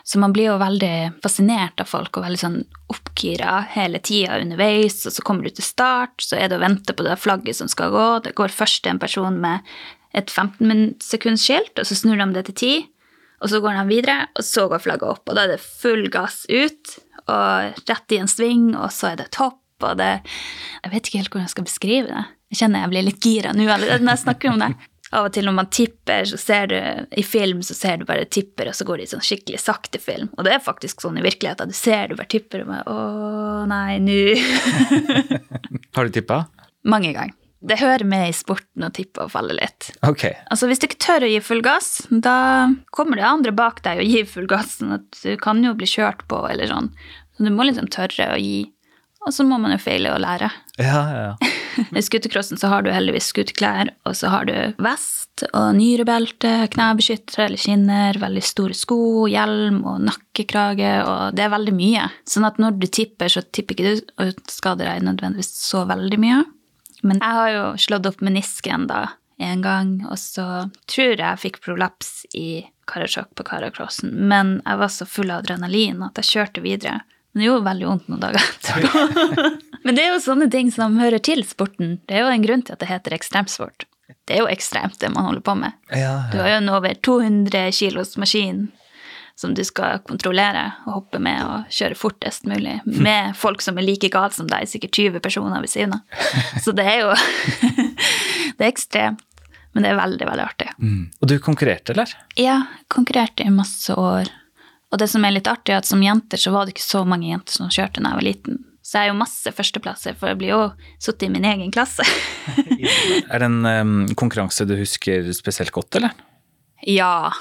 Så 0.04 0.20
man 0.20 0.34
blir 0.34 0.50
jo 0.50 0.60
veldig 0.60 1.22
fascinert 1.24 1.82
av 1.82 1.88
folk 1.90 2.18
og 2.18 2.26
veldig 2.26 2.42
sånn 2.42 2.60
oppgira 2.92 3.62
hele 3.76 4.02
tida 4.02 4.40
underveis. 4.42 4.98
Og 5.06 5.14
så 5.14 5.24
kommer 5.26 5.46
du 5.46 5.54
til 5.56 5.66
start, 5.66 6.16
så 6.26 6.40
er 6.40 6.50
det 6.50 6.58
å 6.58 6.64
vente 6.64 6.96
på 6.98 7.06
det 7.06 7.20
flagget 7.22 7.60
som 7.60 7.70
skal 7.72 7.94
gå. 7.94 8.08
Det 8.26 8.34
går 8.38 8.54
først 8.54 8.90
en 8.90 9.02
person 9.02 9.38
med 9.44 9.62
et 10.18 10.30
15 10.30 10.98
sekunds 11.06 11.46
skilt, 11.46 11.74
og 11.78 11.88
så 11.88 11.96
snur 11.96 12.20
de 12.20 12.28
det 12.36 12.48
til 12.50 12.58
10 12.58 12.91
og 13.42 13.50
så 13.50 13.62
går 13.62 13.80
de 13.80 13.86
videre, 13.90 14.28
og 14.38 14.46
så 14.46 14.68
går 14.70 14.84
flagget 14.84 15.10
opp. 15.10 15.24
Og 15.26 15.38
da 15.38 15.46
er 15.46 15.56
det 15.56 15.64
full 15.64 16.06
gass 16.14 16.44
ut, 16.50 16.94
og 17.32 17.82
rett 17.90 18.14
i 18.14 18.22
en 18.22 18.30
sving, 18.30 18.72
og 18.76 18.92
så 18.94 19.12
er 19.12 19.24
det 19.24 19.32
topp, 19.36 19.60
og 19.82 19.98
det 19.98 20.12
Jeg 20.84 20.92
vet 20.92 21.08
ikke 21.08 21.18
helt 21.18 21.34
hvordan 21.34 21.48
jeg 21.48 21.56
skal 21.56 21.66
beskrive 21.66 22.08
det. 22.12 22.24
Jeg 22.52 22.60
kjenner 22.60 22.84
jeg 22.84 22.92
blir 22.92 23.06
litt 23.08 23.26
gira 23.26 23.54
nå 23.56 23.66
allerede 23.66 24.04
når 24.04 24.18
jeg 24.18 24.24
snakker 24.28 24.52
om 24.52 24.62
det. 24.62 24.72
Av 25.12 25.26
og 25.28 25.34
til 25.36 25.48
når 25.48 25.56
man 25.58 25.68
tipper, 25.74 26.24
så 26.30 26.38
ser 26.40 26.70
du 26.72 26.78
i 27.20 27.24
film 27.26 27.64
så 27.66 27.76
ser 27.76 27.98
du 28.00 28.06
bare 28.08 28.30
tipper, 28.30 28.70
og 28.72 28.78
så 28.78 28.86
går 28.88 29.02
det 29.02 29.10
i 29.10 29.12
sånn 29.12 29.26
skikkelig 29.26 29.60
sakte 29.60 30.00
film. 30.00 30.30
Og 30.38 30.48
det 30.48 30.54
er 30.56 30.64
faktisk 30.64 31.04
sånn 31.04 31.18
i 31.20 31.26
virkeligheten. 31.26 31.74
Du 31.74 31.76
ser 31.76 32.12
du 32.12 32.16
bare 32.16 32.32
tipper, 32.32 32.64
og 32.64 32.72
bare 32.72 32.94
Å, 32.94 33.66
nei, 33.68 34.00
nå. 34.06 34.22
Har 35.98 36.08
du 36.08 36.16
tippa? 36.16 36.46
Mange 36.88 37.12
ganger 37.18 37.36
det 37.62 37.78
hører 37.78 38.06
med 38.10 38.30
i 38.30 38.36
sporten 38.36 38.88
å 38.88 38.92
tippe 38.94 39.22
og 39.26 39.32
falle 39.36 39.54
litt. 39.58 39.92
Ok. 40.08 40.26
Altså 40.50 40.70
Hvis 40.70 40.82
du 40.82 40.88
ikke 40.88 41.02
tør 41.06 41.28
å 41.28 41.32
gi 41.32 41.40
full 41.46 41.62
gass, 41.66 42.08
da 42.10 42.36
kommer 42.96 43.22
det 43.22 43.28
andre 43.28 43.54
bak 43.56 43.84
deg 43.86 44.02
og 44.02 44.10
gir 44.10 44.30
full 44.30 44.50
gass. 44.50 44.80
sånn 44.80 44.98
at 44.98 45.22
Du 45.22 45.36
kan 45.42 45.62
jo 45.64 45.76
bli 45.78 45.90
kjørt 45.90 46.26
på, 46.32 46.42
eller 46.50 46.72
sånn. 46.72 46.90
Så 47.38 47.46
du 47.46 47.54
må 47.54 47.68
liksom 47.68 47.92
tørre 47.94 48.34
å 48.34 48.40
gi. 48.42 48.72
Og 49.22 49.34
så 49.36 49.46
må 49.46 49.60
man 49.62 49.76
jo 49.76 49.82
feile 49.82 50.10
og 50.16 50.24
lære. 50.24 50.50
Ja, 50.82 51.02
ja, 51.14 51.26
ja. 51.30 51.52
I 51.98 52.02
scootercrossen 52.02 52.58
så 52.58 52.72
har 52.72 52.82
du 52.82 52.90
heldigvis 52.92 53.30
skuterklær, 53.30 53.92
og 54.10 54.16
så 54.18 54.32
har 54.34 54.48
du 54.50 54.56
vest 54.82 55.44
og 55.54 55.76
nyrebelte, 55.78 56.66
knebeskyttere 56.74 57.46
eller 57.46 57.62
skinner, 57.62 58.18
veldig 58.22 58.44
store 58.44 58.76
sko, 58.78 59.28
hjelm 59.30 59.84
og 59.86 60.02
nakkekrage, 60.10 60.96
og 61.06 61.38
det 61.38 61.46
er 61.46 61.54
veldig 61.54 61.76
mye. 61.78 62.08
Sånn 62.28 62.50
at 62.50 62.58
når 62.62 62.82
du 62.82 62.90
tipper, 62.90 63.30
så 63.32 63.46
tipper 63.46 63.78
ikke 63.78 63.94
du 63.94 64.26
og 64.26 64.42
skader 64.52 64.90
deg 64.90 65.06
nødvendigvis 65.06 65.54
så 65.70 65.86
veldig 65.90 66.20
mye. 66.26 66.42
Men 67.02 67.22
jeg 67.22 67.38
har 67.38 67.52
jo 67.56 67.66
slått 67.82 68.08
opp 68.10 68.22
menisken 68.22 68.88
da 68.90 69.08
en 69.42 69.64
gang, 69.66 69.94
og 70.06 70.20
så 70.22 70.46
tror 70.92 71.16
jeg 71.16 71.22
jeg 71.22 71.42
fikk 71.42 71.62
prolaps 71.66 72.28
i 72.38 72.64
Karasjok 72.90 73.32
på 73.38 73.46
Karakrossen. 73.48 74.12
Men 74.30 74.60
jeg 74.66 74.82
var 74.82 74.92
så 74.94 75.08
full 75.10 75.32
av 75.32 75.42
adrenalin 75.42 76.04
at 76.06 76.22
jeg 76.22 76.30
kjørte 76.30 76.64
videre. 76.66 77.00
Men 77.32 77.42
det 77.42 77.48
gjorde 77.48 77.68
veldig 77.70 77.88
vondt 77.88 78.12
noen 78.12 78.26
dager 78.26 78.44
etterpå. 78.44 79.46
Men 79.86 79.98
det 79.98 80.04
er 80.04 80.12
jo 80.12 80.20
sånne 80.22 80.50
ting 80.54 80.70
som 80.74 81.00
hører 81.02 81.24
til 81.26 81.42
sporten. 81.48 81.96
Det 82.06 82.20
er 82.20 82.26
jo 82.26 82.36
en 82.36 82.44
grunn 82.46 82.62
til 82.68 82.76
at 82.76 82.84
det 82.84 82.92
heter 82.92 83.16
ekstremsport. 83.18 83.88
Det 84.28 84.36
er 84.36 84.44
jo 84.44 84.52
ekstremt, 84.52 85.00
det 85.02 85.10
man 85.10 85.26
holder 85.26 85.42
på 85.48 85.56
med. 85.58 85.74
Ja, 85.90 85.98
ja. 86.04 86.14
Du 86.30 86.38
har 86.38 86.52
jo 86.52 86.60
en 86.60 86.70
over 86.70 86.94
200 87.08 87.72
kilos 87.74 88.14
maskin 88.22 88.68
som 89.42 89.56
du 89.58 89.64
skal 89.66 90.04
kontrollere 90.06 90.68
og 90.86 90.94
hoppe 91.00 91.20
med 91.24 91.42
og 91.42 91.74
kjøre 91.74 91.98
fortest 91.98 92.46
mulig. 92.50 92.78
Med 92.86 93.34
folk 93.44 93.64
som 93.66 93.80
er 93.82 93.88
like 93.88 94.12
gale 94.14 94.34
som 94.36 94.50
deg, 94.50 94.70
sikkert 94.70 95.00
20 95.00 95.24
personer 95.26 95.64
ved 95.64 95.72
siden 95.72 95.98
av. 95.98 96.24
Så 96.64 96.76
det 96.78 96.86
er 96.86 97.04
jo 97.06 97.12
Det 98.58 98.68
er 98.68 98.70
ekstremt. 98.70 99.26
Men 99.72 99.86
det 99.86 99.94
er 99.94 100.02
veldig, 100.02 100.26
veldig 100.28 100.44
artig. 100.44 100.66
Mm. 100.84 101.04
Og 101.24 101.30
du 101.32 101.38
konkurrerte, 101.40 101.94
eller? 101.94 102.12
Ja, 102.36 102.58
konkurrerte 102.92 103.46
i 103.48 103.54
masse 103.56 103.96
år. 103.96 104.28
Og 104.92 105.00
det 105.00 105.08
som 105.08 105.24
er 105.24 105.32
litt 105.32 105.48
artig, 105.48 105.72
er 105.72 105.80
at 105.80 105.88
som 105.88 106.04
jenter 106.04 106.42
så 106.42 106.52
var 106.52 106.68
det 106.68 106.76
ikke 106.76 106.84
så 106.84 107.06
mange 107.08 107.30
jenter 107.30 107.56
som 107.56 107.72
kjørte 107.72 108.04
da 108.04 108.12
jeg 108.12 108.20
var 108.20 108.28
liten. 108.28 108.60
Så 108.84 109.00
jeg 109.00 109.08
er 109.08 109.14
jo 109.14 109.22
masse 109.22 109.54
førsteplasser, 109.56 110.18
for 110.20 110.28
jeg 110.28 110.42
blir 110.42 110.52
jo 110.52 110.62
sittet 111.00 111.30
i 111.30 111.32
min 111.32 111.48
egen 111.48 111.72
klasse. 111.72 112.04
er 112.52 113.40
det 113.40 113.48
en 113.48 113.62
um, 113.64 113.96
konkurranse 114.20 114.68
du 114.68 114.76
husker 114.76 115.32
spesielt 115.38 115.72
godt, 115.72 116.02
eller? 116.02 116.12
Ja. 116.84 117.32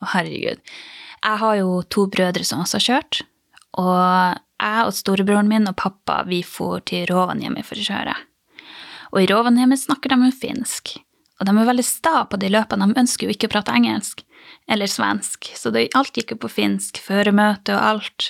Å, 0.00 0.08
herregud. 0.14 0.64
Jeg 1.24 1.40
har 1.42 1.58
jo 1.60 1.82
to 1.90 2.06
brødre 2.10 2.44
som 2.46 2.62
også 2.62 2.78
har 2.78 2.86
kjørt. 2.86 3.20
Og 3.78 3.98
jeg 4.58 4.86
og 4.86 4.94
storebroren 4.96 5.50
min 5.50 5.68
og 5.70 5.76
pappa 5.78 6.22
vi 6.28 6.42
for 6.46 6.82
til 6.86 7.06
Rovaniemi 7.10 7.62
for 7.66 7.78
å 7.78 7.86
kjøre. 7.88 8.16
Og 9.12 9.20
i 9.22 9.28
Rovaniemi 9.30 9.78
snakker 9.78 10.12
de 10.12 10.28
jo 10.28 10.38
finsk. 10.40 10.96
Og 11.38 11.46
de 11.46 11.54
er 11.54 11.68
veldig 11.68 11.86
sta 11.86 12.24
på 12.26 12.40
de 12.40 12.50
løpene. 12.50 12.88
De 12.90 13.04
ønsker 13.04 13.28
jo 13.28 13.34
ikke 13.34 13.50
å 13.50 13.54
prate 13.54 13.74
engelsk 13.74 14.24
eller 14.68 14.90
svensk, 14.90 15.50
så 15.56 15.70
det, 15.72 15.88
alt 15.96 16.16
gikk 16.16 16.34
jo 16.34 16.42
på 16.42 16.50
finsk, 16.50 17.00
føremøte 17.04 17.74
og 17.76 17.84
alt. 17.84 18.28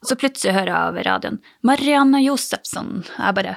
Og 0.00 0.10
så 0.10 0.16
plutselig 0.18 0.54
hører 0.56 0.72
jeg 0.72 0.90
over 0.92 1.06
radioen 1.06 1.38
'Marianne 1.62 2.22
Josefsson'. 2.24 3.06
Jeg 3.18 3.34
bare 3.34 3.56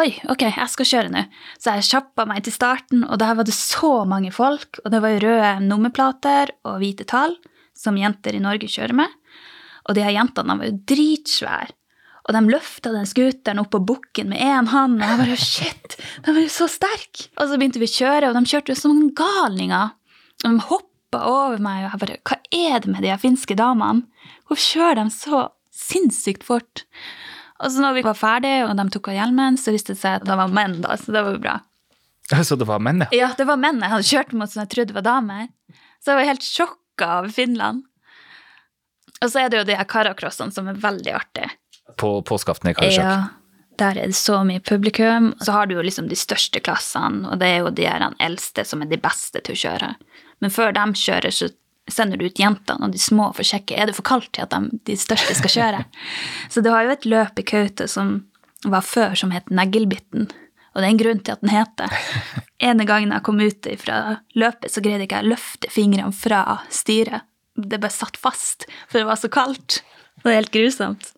Oi, 0.00 0.08
ok, 0.32 0.46
jeg 0.56 0.72
skal 0.72 0.88
kjøre 0.88 1.10
nå. 1.12 1.22
Så 1.60 1.74
jeg 1.76 1.84
kjappa 1.84 2.24
meg 2.24 2.46
til 2.46 2.54
starten, 2.54 3.02
og 3.04 3.18
der 3.20 3.34
var 3.36 3.44
det 3.44 3.52
så 3.52 4.06
mange 4.08 4.30
folk, 4.32 4.80
og 4.86 4.88
det 4.90 5.02
var 5.04 5.20
røde 5.20 5.50
nummerplater 5.60 6.54
og 6.64 6.78
hvite 6.80 7.04
tall, 7.04 7.36
som 7.82 7.98
jenter 7.98 8.36
i 8.38 8.42
Norge 8.42 8.70
kjører 8.70 8.96
med. 9.02 9.14
Og 9.88 9.96
de 9.98 10.04
her 10.06 10.14
jentene 10.14 10.58
var 10.58 10.68
jo 10.70 10.78
dritsvære. 10.92 11.74
Og 12.22 12.36
de 12.36 12.42
løfta 12.52 12.92
den 12.94 13.08
scooteren 13.10 13.58
opp 13.64 13.72
på 13.74 13.80
bukken 13.82 14.28
med 14.30 14.38
én 14.46 14.68
hånd, 14.70 15.00
og 15.02 15.08
jeg 15.10 15.18
bare 15.18 15.38
shit, 15.42 15.96
de 16.22 16.34
var 16.36 16.44
jo 16.44 16.52
så 16.54 16.68
sterke! 16.70 17.26
Og 17.34 17.50
så 17.50 17.58
begynte 17.58 17.82
vi 17.82 17.88
å 17.90 17.94
kjøre, 17.96 18.28
og 18.30 18.36
de 18.38 18.52
kjørte 18.52 18.70
jo 18.70 18.78
som 18.78 19.00
galninger. 19.18 19.90
Og 20.44 20.46
de 20.46 20.66
hoppa 20.68 21.24
over 21.26 21.58
meg, 21.64 21.80
og 21.82 21.88
jeg 21.88 22.02
bare 22.04 22.20
hva 22.30 22.38
er 22.54 22.84
det 22.84 22.92
med 22.94 23.02
de 23.02 23.16
finske 23.18 23.56
damene? 23.58 24.06
Hvorfor 24.46 24.62
kjører 24.68 25.00
de 25.02 25.16
så 25.16 25.42
sinnssykt 25.74 26.46
fort? 26.46 26.84
Og 27.58 27.74
så 27.74 27.82
når 27.82 27.98
vi 27.98 28.06
var 28.06 28.18
ferdige, 28.18 28.68
og 28.68 28.78
de 28.78 28.86
tok 28.94 29.10
av 29.10 29.18
hjelmen, 29.18 29.58
så 29.58 29.74
viste 29.74 29.96
det 29.96 30.02
seg 30.04 30.20
at 30.20 30.28
det 30.28 30.38
var 30.38 30.54
menn, 30.54 30.78
da, 30.86 30.94
så 30.98 31.14
det 31.14 31.26
var 31.26 31.34
jo 31.34 31.42
bra. 31.42 31.58
Så 32.46 32.56
det 32.56 32.64
var 32.64 32.78
menn, 32.80 33.02
ja? 33.02 33.08
Ja, 33.12 33.28
det 33.36 33.44
var 33.44 33.58
menn 33.60 33.82
jeg 33.82 33.92
hadde 33.92 34.06
kjørt 34.08 34.30
mot 34.38 34.48
som 34.48 34.62
jeg 34.62 34.70
trodde 34.72 34.94
var 34.96 35.04
damer. 35.04 35.48
Så 36.00 36.12
jeg 36.12 36.20
var 36.20 36.28
helt 36.30 36.46
sjokka 36.92 37.12
av 37.12 37.28
Finland. 37.28 37.84
Og 39.24 39.30
så 39.30 39.38
er 39.44 39.50
det 39.50 39.58
jo 39.58 39.64
de 39.64 39.76
her 39.76 39.84
karacrossene 39.84 40.52
som 40.52 40.68
er 40.68 40.74
veldig 40.74 41.12
artige. 41.12 41.50
På 41.96 42.22
påskeaften 42.22 42.70
i 42.70 42.74
Karasjok? 42.74 43.04
Ja, 43.04 43.28
der 43.78 43.98
er 43.98 44.06
det 44.06 44.16
så 44.16 44.42
mye 44.44 44.60
publikum. 44.60 45.34
Så 45.40 45.52
har 45.52 45.66
du 45.66 45.74
jo 45.74 45.82
liksom 45.82 46.08
de 46.08 46.16
største 46.16 46.60
klassene, 46.60 47.28
og 47.28 47.38
det 47.38 47.46
er 47.46 47.58
jo 47.62 47.70
de 47.70 47.86
her 47.86 48.14
eldste 48.18 48.64
som 48.64 48.82
er 48.82 48.90
de 48.90 48.98
beste 48.98 49.40
til 49.40 49.54
å 49.54 49.62
kjøre. 49.62 49.94
Men 50.40 50.50
før 50.50 50.72
de 50.72 50.86
kjører, 50.94 51.30
så 51.30 51.48
sender 51.90 52.16
du 52.18 52.26
ut 52.26 52.38
jentene, 52.38 52.84
og 52.84 52.92
de 52.92 52.98
små 52.98 53.32
får 53.36 53.46
sjekke 53.52 53.76
er 53.76 53.86
det 53.86 53.96
for 53.96 54.06
kaldt 54.06 54.32
til 54.32 54.42
at 54.44 54.54
de, 54.54 54.80
de 54.86 54.96
største 54.96 55.34
skal 55.38 55.54
kjøre. 55.54 55.84
så 56.52 56.62
du 56.62 56.70
har 56.70 56.86
jo 56.86 56.94
et 56.96 57.06
løp 57.06 57.38
i 57.38 57.46
Kautokeino 57.46 57.88
som 57.90 58.14
var 58.64 58.82
før, 58.86 59.14
som 59.18 59.32
het 59.34 59.50
Neglebitten. 59.50 60.30
Og 60.72 60.80
det 60.80 60.86
er 60.86 60.90
en 60.90 61.00
grunn 61.02 61.20
til 61.20 61.34
at 61.34 61.42
den 61.44 61.52
heter. 61.52 61.96
Ene 62.62 62.86
gangen 62.88 63.12
jeg 63.12 63.24
kom 63.26 63.40
ut 63.42 63.68
fra 63.82 63.98
løpet, 64.38 64.70
så 64.72 64.82
greide 64.84 65.06
ikke 65.06 65.20
jeg 65.20 65.28
å 65.28 65.32
løfte 65.34 65.72
fingrene 65.72 66.16
fra 66.16 66.42
styret. 66.72 67.28
Det 67.52 67.80
bare 67.82 67.92
satt 67.92 68.16
fast, 68.16 68.64
for 68.88 69.02
det 69.02 69.08
var 69.10 69.20
så 69.20 69.28
kaldt. 69.32 69.82
Det 70.22 70.30
er 70.30 70.38
helt 70.40 70.54
grusomt. 70.54 71.10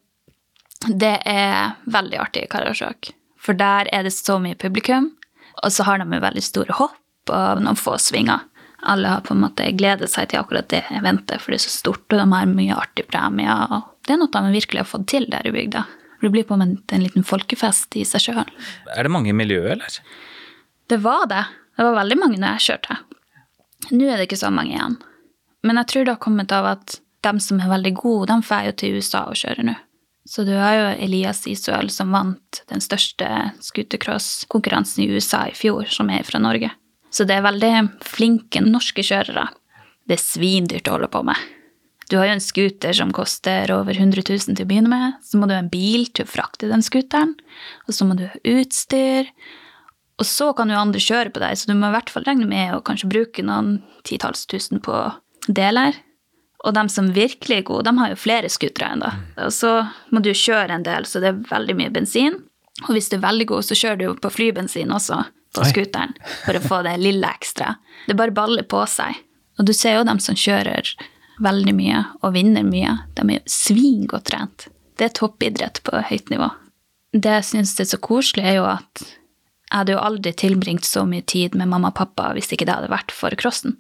Det 0.89 1.15
er 1.31 1.77
veldig 1.87 2.19
artig 2.21 2.47
i 2.47 2.51
Karasjok, 2.51 3.13
for 3.41 3.57
der 3.57 3.89
er 3.95 4.03
det 4.05 4.13
så 4.17 4.41
mye 4.43 4.59
publikum. 4.59 5.13
Og 5.63 5.71
så 5.73 5.87
har 5.87 6.03
de 6.03 6.09
jo 6.11 6.25
veldig 6.25 6.43
store 6.43 6.75
hopp 6.81 7.31
og 7.33 7.63
noen 7.63 7.79
få 7.79 7.95
svinger 8.03 8.43
alle 8.85 9.09
har 9.09 9.21
på 9.21 9.35
en 9.35 9.41
måte 9.41 9.67
gledet 9.73 10.11
seg 10.13 10.29
til 10.31 10.41
akkurat 10.41 10.69
det 10.69 10.83
eventet, 10.93 11.41
for 11.41 11.53
det 11.53 11.61
er 11.61 11.65
så 11.67 11.73
stort, 11.73 12.05
og 12.13 12.19
de 12.21 12.27
har 12.33 12.51
mye 12.51 12.77
artige 12.77 13.09
premier. 13.09 13.67
og 13.73 13.95
Det 14.05 14.15
er 14.15 14.21
noe 14.21 14.33
de 14.35 14.57
virkelig 14.59 14.83
har 14.83 14.91
fått 14.91 15.07
til 15.15 15.29
der 15.33 15.47
i 15.49 15.55
bygda. 15.55 15.85
Det 16.25 16.33
blir 16.33 16.47
på 16.49 16.57
en, 16.57 16.79
en 16.81 17.03
liten 17.05 17.27
folkefest 17.27 17.97
i 18.01 18.05
seg 18.09 18.31
sjøl. 18.31 18.53
Er 18.97 19.05
det 19.05 19.13
mange 19.13 19.29
i 19.29 19.37
miljøet, 19.37 19.75
eller? 19.77 19.99
Det 20.89 21.01
var 21.05 21.27
det. 21.29 21.43
Det 21.77 21.85
var 21.85 21.99
veldig 21.99 22.17
mange 22.21 22.39
når 22.41 22.57
jeg 22.57 22.67
kjørte. 22.69 23.01
Nå 23.93 24.07
er 24.09 24.17
det 24.17 24.29
ikke 24.29 24.41
så 24.41 24.53
mange 24.55 24.73
igjen. 24.73 24.97
Men 25.65 25.81
jeg 25.81 25.91
tror 25.91 26.07
det 26.07 26.15
har 26.15 26.23
kommet 26.25 26.53
av 26.55 26.69
at 26.71 26.99
de 27.25 27.33
som 27.41 27.61
er 27.61 27.73
veldig 27.73 27.93
gode, 27.99 28.29
de 28.31 28.45
drar 28.45 28.69
jo 28.69 28.77
til 28.81 28.97
USA 29.01 29.25
og 29.29 29.37
kjører 29.41 29.69
nå. 29.69 29.75
Så 30.25 30.47
du 30.49 30.55
har 30.57 30.75
jo 30.79 30.85
Elias 31.05 31.43
Isøl 31.49 31.91
som 31.93 32.15
vant 32.17 32.63
den 32.73 32.81
største 32.81 33.29
scootercross-konkurransen 33.65 35.05
i 35.05 35.11
USA 35.13 35.43
i 35.51 35.57
fjor, 35.57 35.85
som 35.93 36.09
er 36.13 36.25
fra 36.25 36.41
Norge. 36.41 36.71
Så 37.13 37.27
det 37.29 37.37
er 37.37 37.45
veldig 37.45 37.73
flinke 38.05 38.65
norske 38.65 39.05
kjørere. 39.05 39.51
Det 40.09 40.17
er 40.17 40.25
svindyrt 40.25 40.89
å 40.89 40.97
holde 40.97 41.11
på 41.13 41.21
med. 41.29 41.37
Du 42.15 42.19
har 42.21 42.29
jo 42.29 42.35
en 42.37 42.41
scooter 42.41 42.95
som 42.95 43.11
koster 43.11 43.73
over 43.75 43.97
100 43.99 44.23
000 44.23 44.55
til 44.55 44.63
å 44.63 44.69
begynne 44.71 44.91
med. 44.93 45.17
Så 45.27 45.35
må 45.35 45.49
du 45.51 45.57
ha 45.57 45.65
en 45.65 45.71
bil 45.73 46.05
til 46.15 46.23
å 46.23 46.31
frakte 46.31 46.69
den 46.71 46.85
scooteren. 46.87 47.33
Og 47.89 47.97
så 47.97 48.07
må 48.07 48.15
du 48.15 48.29
ha 48.29 48.37
utstyr. 48.53 49.33
Og 50.23 50.29
så 50.31 50.53
kan 50.55 50.71
jo 50.71 50.79
andre 50.79 51.03
kjøre 51.03 51.33
på 51.35 51.43
deg, 51.43 51.59
så 51.59 51.67
du 51.67 51.75
må 51.75 51.89
i 51.91 51.97
hvert 51.97 52.13
fall 52.15 52.23
regne 52.23 52.47
med 52.47 52.71
å 52.71 52.85
kanskje 52.87 53.11
bruke 53.11 53.43
noen 53.43 53.81
titalls 54.07 54.45
tusen 54.47 54.79
på 54.85 54.95
deler. 55.49 55.99
Og 56.63 56.77
de 56.77 56.85
som 56.95 57.09
virkelig 57.17 57.57
er 57.57 57.67
gode, 57.67 57.89
de 57.89 57.99
har 57.99 58.13
jo 58.13 58.21
flere 58.23 58.53
scootere 58.53 58.93
ennå. 58.95 59.11
Og 59.49 59.51
så 59.57 59.73
må 60.15 60.23
du 60.23 60.31
kjøre 60.31 60.77
en 60.77 60.87
del, 60.87 61.09
så 61.11 61.19
det 61.19 61.33
er 61.33 61.41
veldig 61.49 61.77
mye 61.81 61.95
bensin. 61.97 62.39
Og 62.85 62.93
hvis 62.95 63.11
du 63.11 63.17
er 63.19 63.25
veldig 63.27 63.49
god, 63.57 63.67
så 63.67 63.81
kjører 63.81 63.99
du 63.99 64.07
jo 64.07 64.15
på 64.23 64.31
flybensin 64.37 64.95
også 64.95 65.19
på 65.59 65.67
scooteren 65.67 66.15
for 66.45 66.55
å 66.55 66.63
få 66.63 66.79
det 66.87 66.95
lille 67.03 67.27
ekstra. 67.27 67.75
Det 68.07 68.15
bare 68.23 68.39
baller 68.39 68.71
på 68.71 68.87
seg. 68.87 69.19
Og 69.59 69.67
du 69.67 69.75
ser 69.75 69.99
jo 69.99 70.07
dem 70.07 70.23
som 70.23 70.39
kjører 70.39 70.95
veldig 71.43 71.75
mye 71.75 72.05
og 72.23 72.35
vinner 72.37 72.67
mye. 72.67 72.97
De 73.19 73.27
er 73.37 73.43
svingodt 73.51 74.29
trent. 74.31 74.69
Det 74.99 75.09
er 75.09 75.17
toppidrett 75.19 75.83
på 75.87 76.03
høyt 76.11 76.31
nivå. 76.31 76.51
Det 77.15 77.31
jeg 77.39 77.47
syns 77.51 77.75
er 77.81 77.89
så 77.89 77.99
koselig, 78.03 78.45
er 78.47 78.59
jo 78.59 78.67
at 78.71 79.05
jeg 79.05 79.81
hadde 79.81 79.95
jo 79.95 80.03
aldri 80.03 80.33
tilbringt 80.39 80.87
så 80.87 81.05
mye 81.09 81.25
tid 81.27 81.55
med 81.59 81.71
mamma 81.71 81.91
og 81.91 81.99
pappa 81.99 82.29
hvis 82.35 82.53
ikke 82.55 82.67
det 82.69 82.77
hadde 82.77 82.93
vært 82.93 83.15
for 83.15 83.35
crossen. 83.39 83.79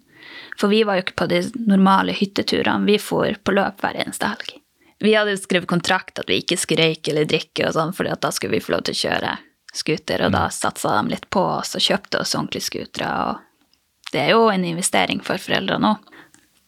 For 0.58 0.70
vi 0.72 0.82
var 0.86 0.98
jo 0.98 1.04
ikke 1.04 1.18
på 1.20 1.30
de 1.30 1.40
normale 1.68 2.14
hytteturene, 2.16 2.86
vi 2.88 2.98
for 3.02 3.34
på 3.44 3.54
løp 3.54 3.82
hver 3.82 3.98
eneste 4.02 4.30
helg. 4.30 4.54
Vi 5.02 5.12
hadde 5.14 5.34
jo 5.34 5.42
skrevet 5.42 5.68
kontrakt 5.68 6.18
at 6.18 6.30
vi 6.30 6.40
ikke 6.40 6.56
skulle 6.58 6.86
røyke 6.88 7.12
eller 7.12 7.28
drikke, 7.28 7.66
og 7.68 7.74
sånn, 7.76 7.92
fordi 7.94 8.14
da 8.22 8.30
skulle 8.32 8.56
vi 8.56 8.64
få 8.64 8.74
lov 8.74 8.86
til 8.86 8.96
å 8.96 9.00
kjøre 9.02 9.34
scooter, 9.74 10.22
og 10.24 10.32
da 10.32 10.46
mm. 10.46 10.54
satsa 10.54 10.94
de 10.96 11.12
litt 11.12 11.26
på 11.34 11.42
oss 11.58 11.74
og 11.76 11.84
kjøpte 11.84 12.22
oss 12.22 12.34
ordentlige 12.38 12.68
scootere. 12.68 13.10
Og 13.26 14.12
det 14.14 14.22
er 14.22 14.32
jo 14.32 14.46
en 14.50 14.66
investering 14.66 15.22
for 15.24 15.42
foreldrene 15.42 15.94
òg. 15.94 16.10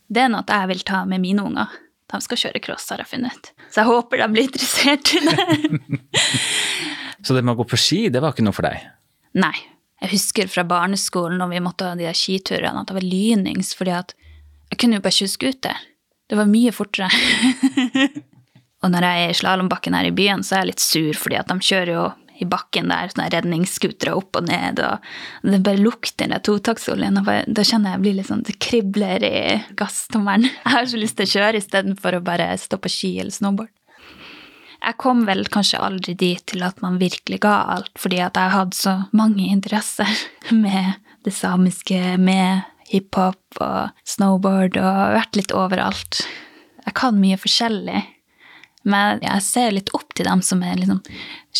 Det 0.06 0.22
er 0.22 0.30
noe 0.32 0.46
jeg 0.46 0.70
vil 0.70 0.84
ta 0.86 1.02
med 1.08 1.22
mine 1.22 1.44
unger. 1.44 1.72
De 2.06 2.20
skal 2.22 2.38
kjøre 2.38 2.62
cross, 2.62 2.86
har 2.92 3.02
jeg 3.02 3.10
funnet 3.10 3.34
ut. 3.34 3.48
Så 3.72 3.82
jeg 3.82 3.90
håper 3.90 4.22
de 4.22 4.28
blir 4.30 4.46
interessert 4.46 5.10
i 5.16 5.22
det. 5.26 6.20
så 7.26 7.34
det 7.34 7.42
med 7.42 7.56
å 7.56 7.60
gå 7.62 7.66
på 7.72 7.80
ski, 7.80 8.04
det 8.14 8.22
var 8.22 8.34
ikke 8.34 8.46
noe 8.46 8.54
for 8.56 8.68
deg? 8.68 8.84
Nei. 9.38 9.56
Jeg 10.04 10.12
husker 10.12 10.48
fra 10.52 10.62
barneskolen 10.68 11.40
når 11.40 11.54
vi 11.54 11.60
måtte 11.64 11.88
ha 11.88 11.96
de 11.96 12.04
der 12.04 12.16
skiturene, 12.16 12.82
at 12.82 12.90
det 12.90 12.98
var 12.98 13.06
lynings 13.06 13.72
fordi 13.74 13.94
at 13.96 14.12
jeg 14.68 14.80
kunne 14.82 14.98
jo 14.98 15.04
bare 15.06 15.16
kjøre 15.16 15.32
scooter. 15.32 15.84
Det 16.28 16.36
var 16.36 16.50
mye 16.50 16.72
fortere. 16.74 17.08
og 18.82 18.92
når 18.92 19.06
jeg 19.06 19.24
er 19.24 19.32
i 19.32 19.38
slalåmbakken 19.40 19.96
her 19.96 20.10
i 20.10 20.14
byen, 20.14 20.44
så 20.44 20.56
er 20.56 20.64
jeg 20.64 20.72
litt 20.74 20.84
sur 20.84 21.20
fordi 21.22 21.38
at 21.40 21.50
de 21.50 21.56
kjører 21.64 21.92
jo 21.94 22.04
i 22.38 22.46
bakken 22.48 22.90
der, 22.92 23.10
sånne 23.12 23.28
redningsskutere 23.32 24.14
opp 24.18 24.36
og 24.38 24.48
ned, 24.50 24.80
og 24.84 25.46
det 25.46 25.62
bare 25.64 25.80
lukter 25.80 26.28
den 26.28 26.44
totaktsoljen. 26.44 27.20
Da 27.24 27.64
kjenner 27.64 27.96
jeg 27.96 28.02
blir 28.04 28.18
litt 28.18 28.30
sånn, 28.30 28.44
det 28.46 28.58
kribler 28.62 29.24
i 29.24 29.40
gasstommelen. 29.78 30.50
Jeg 30.66 30.74
har 30.74 30.86
så 30.90 31.00
lyst 31.00 31.16
til 31.18 31.28
å 31.28 31.34
kjøre 31.36 31.60
istedenfor 31.62 32.18
å 32.18 32.24
bare 32.24 32.50
stå 32.60 32.78
på 32.82 32.92
ski 32.92 33.12
eller 33.22 33.34
snowboard. 33.34 33.72
Jeg 34.76 34.98
kom 35.00 35.24
vel 35.26 35.46
kanskje 35.50 35.80
aldri 35.82 36.14
dit 36.18 36.42
til 36.46 36.62
at 36.66 36.82
man 36.84 36.98
virkelig 37.00 37.40
ga 37.42 37.54
alt, 37.74 37.92
fordi 37.98 38.20
at 38.22 38.36
jeg 38.38 38.52
hadde 38.52 38.76
så 38.76 38.96
mange 39.16 39.48
interesser 39.50 40.10
med 40.64 40.98
det 41.26 41.32
samiske, 41.34 42.16
med 42.22 42.66
hiphop 42.90 43.62
og 43.64 44.04
snowboard, 44.06 44.76
og 44.78 45.16
vært 45.16 45.40
litt 45.40 45.54
overalt. 45.56 46.20
Jeg 46.84 46.94
kan 46.98 47.18
mye 47.18 47.38
forskjellig. 47.40 48.04
Men 48.86 49.22
jeg 49.24 49.42
ser 49.42 49.74
litt 49.74 49.90
opp 49.96 50.14
til 50.14 50.28
dem 50.28 50.42
som 50.46 50.62
er 50.62 50.78
liksom 50.78 51.02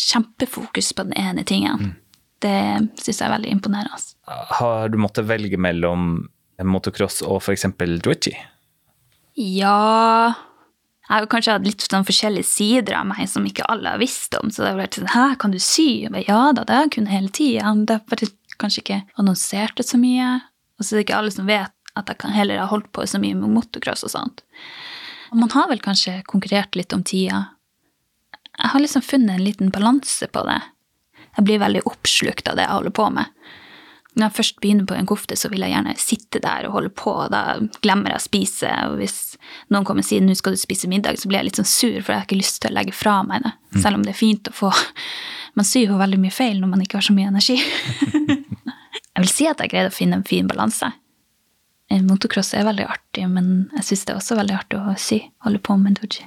kjempefokus 0.07 0.93
på 0.95 1.07
den 1.09 1.17
ene 1.19 1.43
tingen. 1.47 1.89
Mm. 1.89 1.95
Det 2.43 2.57
syns 3.01 3.19
jeg 3.19 3.25
er 3.27 3.33
veldig 3.33 3.53
imponerende. 3.57 3.99
Har 4.59 4.91
du 4.93 4.99
måttet 5.01 5.27
velge 5.27 5.59
mellom 5.59 6.27
motocross 6.63 7.23
og 7.25 7.41
f.eks. 7.41 7.65
Dwitchy? 7.77 8.33
Ja 9.37 10.33
Jeg 11.05 11.13
har 11.13 11.27
kanskje 11.29 11.53
hatt 11.53 11.67
litt 11.67 11.83
sånn 11.85 12.05
forskjellige 12.07 12.47
sider 12.49 12.95
av 12.97 13.05
meg 13.11 13.27
som 13.29 13.45
ikke 13.45 13.67
alle 13.69 13.93
har 13.93 14.01
visst 14.01 14.33
om. 14.39 14.51
Så 14.51 14.63
det 14.63 14.73
har 14.73 14.81
vært 14.81 14.97
sånn 14.97 15.11
Hæ, 15.13 15.27
kan 15.41 15.53
du 15.53 15.59
sy? 15.61 16.07
ja 16.07 16.41
da, 16.53 16.63
det 16.63 16.73
har 16.75 16.87
jeg 16.87 16.95
kunnet 16.97 17.13
hele 17.13 17.33
tida. 17.33 17.73
Det 17.83 17.99
har 17.99 18.07
bare 18.09 18.31
kanskje 18.57 18.83
ikke 18.83 19.01
annonsert 19.21 19.77
det 19.77 19.87
så 19.87 19.99
mye. 20.01 20.37
Og 20.77 20.85
så 20.85 20.95
er 20.95 20.99
det 20.99 21.07
ikke 21.07 21.19
alle 21.19 21.33
som 21.33 21.49
vet 21.49 21.73
at 21.97 22.11
jeg 22.11 22.21
kan 22.21 22.33
heller 22.35 22.61
ha 22.61 22.69
holdt 22.69 22.91
på 22.93 23.05
så 23.09 23.19
mye 23.21 23.37
med 23.37 23.55
motocross 23.55 24.05
og 24.05 24.13
sånt. 24.13 24.43
Og 25.31 25.37
man 25.41 25.51
har 25.53 25.69
vel 25.71 25.83
kanskje 25.83 26.21
konkurrert 26.29 26.75
litt 26.75 26.93
om 26.95 27.03
tida. 27.03 27.45
Jeg 28.57 28.73
har 28.73 28.81
liksom 28.81 29.05
funnet 29.05 29.37
en 29.37 29.45
liten 29.45 29.71
balanse 29.73 30.27
på 30.33 30.43
det. 30.47 30.59
Jeg 31.37 31.45
blir 31.45 31.61
veldig 31.61 31.85
oppslukt 31.85 32.47
av 32.49 32.57
det 32.57 32.65
jeg 32.65 32.73
holder 32.73 32.95
på 32.97 33.09
med. 33.13 33.33
Når 34.17 34.25
jeg 34.25 34.35
først 34.39 34.61
begynner 34.63 34.87
på 34.89 34.95
en 34.97 35.05
kofte, 35.05 35.35
så 35.37 35.49
vil 35.51 35.61
jeg 35.61 35.75
gjerne 35.75 35.93
sitte 36.01 36.39
der 36.41 36.65
og 36.65 36.73
holde 36.73 36.89
på. 36.89 37.11
og 37.13 37.29
Da 37.29 37.59
glemmer 37.85 38.15
jeg 38.15 38.17
å 38.17 38.25
spise. 38.25 38.71
Og 38.89 38.97
hvis 38.97 39.19
noen 39.69 39.85
kommer 39.85 40.01
og 40.01 40.09
sier 40.09 40.23
'nå 40.25 40.33
skal 40.35 40.55
du 40.55 40.57
spise 40.57 40.89
middag', 40.89 41.19
så 41.21 41.29
blir 41.29 41.37
jeg 41.37 41.45
litt 41.45 41.59
sånn 41.61 41.69
sur, 41.69 42.01
for 42.01 42.13
jeg 42.13 42.19
har 42.19 42.25
ikke 42.25 42.41
lyst 42.41 42.61
til 42.61 42.71
å 42.71 42.73
legge 42.73 42.93
fra 42.93 43.21
meg 43.21 43.43
det. 43.43 43.53
Mm. 43.75 43.81
Selv 43.81 43.95
om 43.95 44.03
det 44.03 44.09
er 44.09 44.23
fint 44.25 44.47
å 44.47 44.53
få 44.53 44.73
Man 45.57 45.65
syr 45.65 45.87
jo 45.89 45.97
veldig 45.97 46.19
mye 46.21 46.31
feil 46.31 46.59
når 46.61 46.67
man 46.69 46.81
ikke 46.81 46.97
har 46.97 47.01
så 47.01 47.13
mye 47.13 47.27
energi. 47.29 47.57
jeg 49.15 49.21
vil 49.23 49.29
si 49.29 49.47
at 49.47 49.57
jeg 49.57 49.69
greide 49.69 49.89
å 49.89 49.95
finne 49.95 50.13
en 50.17 50.23
fin 50.23 50.47
balanse. 50.47 50.91
Motocross 51.89 52.53
er 52.57 52.65
veldig 52.67 52.83
artig, 52.87 53.23
men 53.31 53.69
jeg 53.77 53.85
syns 53.89 54.03
det 54.05 54.13
er 54.13 54.19
også 54.19 54.35
veldig 54.39 54.57
artig 54.57 54.79
å 54.79 54.95
sy. 54.99 55.21
Holde 55.45 55.61
på 55.63 55.77
med 55.79 55.99
doji. 56.01 56.25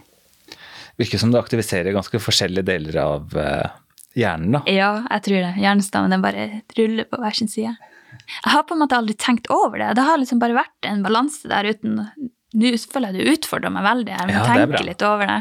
Virker 1.01 1.21
som 1.21 1.33
det 1.33 1.41
aktiviserer 1.41 1.95
ganske 1.97 2.21
forskjellige 2.21 2.67
deler 2.69 2.97
av 3.03 3.37
uh, 3.37 3.69
hjernen, 4.17 4.57
da. 4.59 4.63
Ja, 4.69 4.91
jeg 5.07 5.27
tror 5.29 5.45
det. 5.45 5.53
Hjernestammen 5.61 6.25
bare 6.25 6.49
ruller 6.79 7.09
på 7.09 7.21
hver 7.21 7.37
sin 7.37 7.49
side. 7.53 7.77
Jeg 8.31 8.53
har 8.55 8.65
på 8.67 8.75
en 8.75 8.83
måte 8.83 8.99
aldri 8.99 9.15
tenkt 9.21 9.49
over 9.53 9.79
det. 9.81 9.95
Det 9.97 10.05
har 10.05 10.21
liksom 10.21 10.41
bare 10.43 10.57
vært 10.59 10.89
en 10.89 11.05
balanse 11.07 11.49
der 11.51 11.71
uten 11.71 12.03
Nå 12.51 12.71
føler 12.91 13.15
jeg 13.15 13.23
det 13.23 13.35
utfordrer 13.39 13.71
meg 13.71 13.85
veldig. 13.87 14.11
Jeg 14.11 14.27
må 14.27 14.33
Ja, 14.35 14.47
tenke 14.49 14.81
litt 14.83 15.03
over 15.07 15.29
det. 15.31 15.37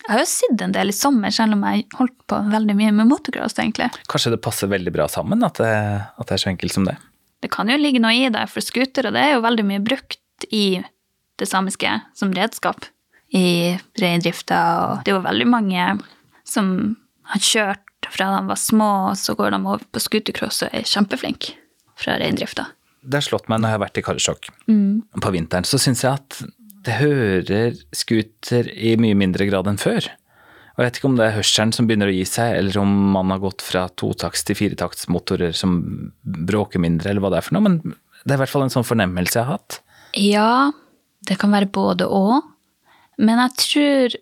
Jeg 0.00 0.08
har 0.14 0.22
jo 0.22 0.28
sydd 0.30 0.62
en 0.64 0.72
del 0.72 0.88
i 0.88 0.94
sommer, 0.96 1.34
selv 1.36 1.58
om 1.58 1.66
jeg 1.68 1.84
holdt 1.98 2.16
på 2.32 2.38
veldig 2.48 2.76
mye 2.78 2.94
med 2.96 3.10
motocross, 3.10 3.58
egentlig. 3.60 3.90
Kanskje 4.08 4.32
det 4.32 4.40
passer 4.40 4.70
veldig 4.72 4.94
bra 4.94 5.04
sammen 5.12 5.44
at 5.44 5.60
det, 5.60 5.74
at 6.16 6.30
det 6.30 6.38
er 6.38 6.40
så 6.40 6.48
enkelt 6.54 6.72
som 6.72 6.88
det. 6.88 6.96
Det 7.40 7.50
kan 7.52 7.70
jo 7.72 7.78
ligge 7.80 8.02
noe 8.02 8.14
i 8.16 8.30
det, 8.32 8.46
for 8.52 8.64
scootere 8.64 9.12
det 9.14 9.20
er 9.20 9.36
jo 9.36 9.44
veldig 9.44 9.66
mye 9.68 9.82
brukt 9.84 10.46
i 10.52 10.80
det 11.40 11.48
samiske 11.48 11.92
som 12.16 12.34
redskap. 12.36 12.84
I 13.30 13.78
reindrifta, 14.00 14.58
og 14.82 15.04
det 15.06 15.12
er 15.12 15.20
jo 15.20 15.26
veldig 15.28 15.46
mange 15.48 15.84
som 16.48 16.72
har 17.30 17.44
kjørt 17.46 18.08
fra 18.10 18.26
de 18.34 18.46
var 18.48 18.58
små, 18.58 18.90
og 19.12 19.18
så 19.20 19.36
går 19.38 19.54
de 19.54 19.60
over 19.62 19.84
på 19.92 20.02
scootercross 20.02 20.64
og 20.66 20.74
er 20.74 20.88
kjempeflinke 20.88 21.54
fra 22.00 22.16
reindrifta. 22.20 22.66
Det 23.00 23.20
har 23.20 23.24
slått 23.24 23.48
meg 23.48 23.62
når 23.62 23.70
jeg 23.70 23.78
har 23.78 23.84
vært 23.84 24.00
i 24.00 24.04
Karasjok 24.04 24.48
på 25.24 25.32
vinteren, 25.32 25.68
så 25.68 25.78
syns 25.80 26.02
jeg 26.04 26.18
at 26.18 26.40
det 26.84 26.96
hører 26.96 27.76
scooter 27.96 28.68
i 28.72 28.96
mye 29.00 29.16
mindre 29.16 29.46
grad 29.48 29.68
enn 29.70 29.80
før. 29.80 30.08
Jeg 30.80 30.86
vet 30.86 30.98
ikke 30.98 31.08
om 31.10 31.16
det 31.18 31.26
er 31.26 31.34
hørselen 31.36 31.74
som 31.76 31.84
begynner 31.84 32.08
å 32.08 32.14
gi 32.14 32.22
seg, 32.24 32.54
eller 32.56 32.78
om 32.80 32.92
man 33.12 33.28
har 33.34 33.42
gått 33.42 33.60
fra 33.60 33.82
totakts 34.00 34.46
til 34.48 34.56
firetaktsmotorer 34.56 35.52
som 35.52 35.74
bråker 36.24 36.80
mindre, 36.80 37.10
eller 37.10 37.20
hva 37.20 37.28
det 37.34 37.42
er 37.42 37.44
for 37.44 37.58
noe, 37.58 37.66
men 37.66 37.76
det 38.24 38.32
er 38.32 38.38
i 38.38 38.40
hvert 38.40 38.52
fall 38.54 38.64
en 38.64 38.72
sånn 38.72 38.88
fornemmelse 38.88 39.36
jeg 39.36 39.44
har 39.44 39.58
hatt. 39.58 39.76
Ja, 40.16 40.52
det 41.28 41.36
kan 41.42 41.52
være 41.52 41.68
både 41.68 42.08
og. 42.08 42.48
Men 43.20 43.42
jeg 43.44 43.56
tror 43.60 44.16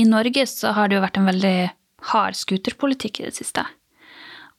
i 0.00 0.06
Norge 0.08 0.46
så 0.48 0.72
har 0.78 0.88
det 0.88 0.96
jo 0.96 1.04
vært 1.04 1.20
en 1.20 1.28
veldig 1.28 1.56
hard 2.14 2.40
scooterpolitikk 2.40 3.20
i 3.20 3.28
det 3.28 3.34
siste. 3.36 3.66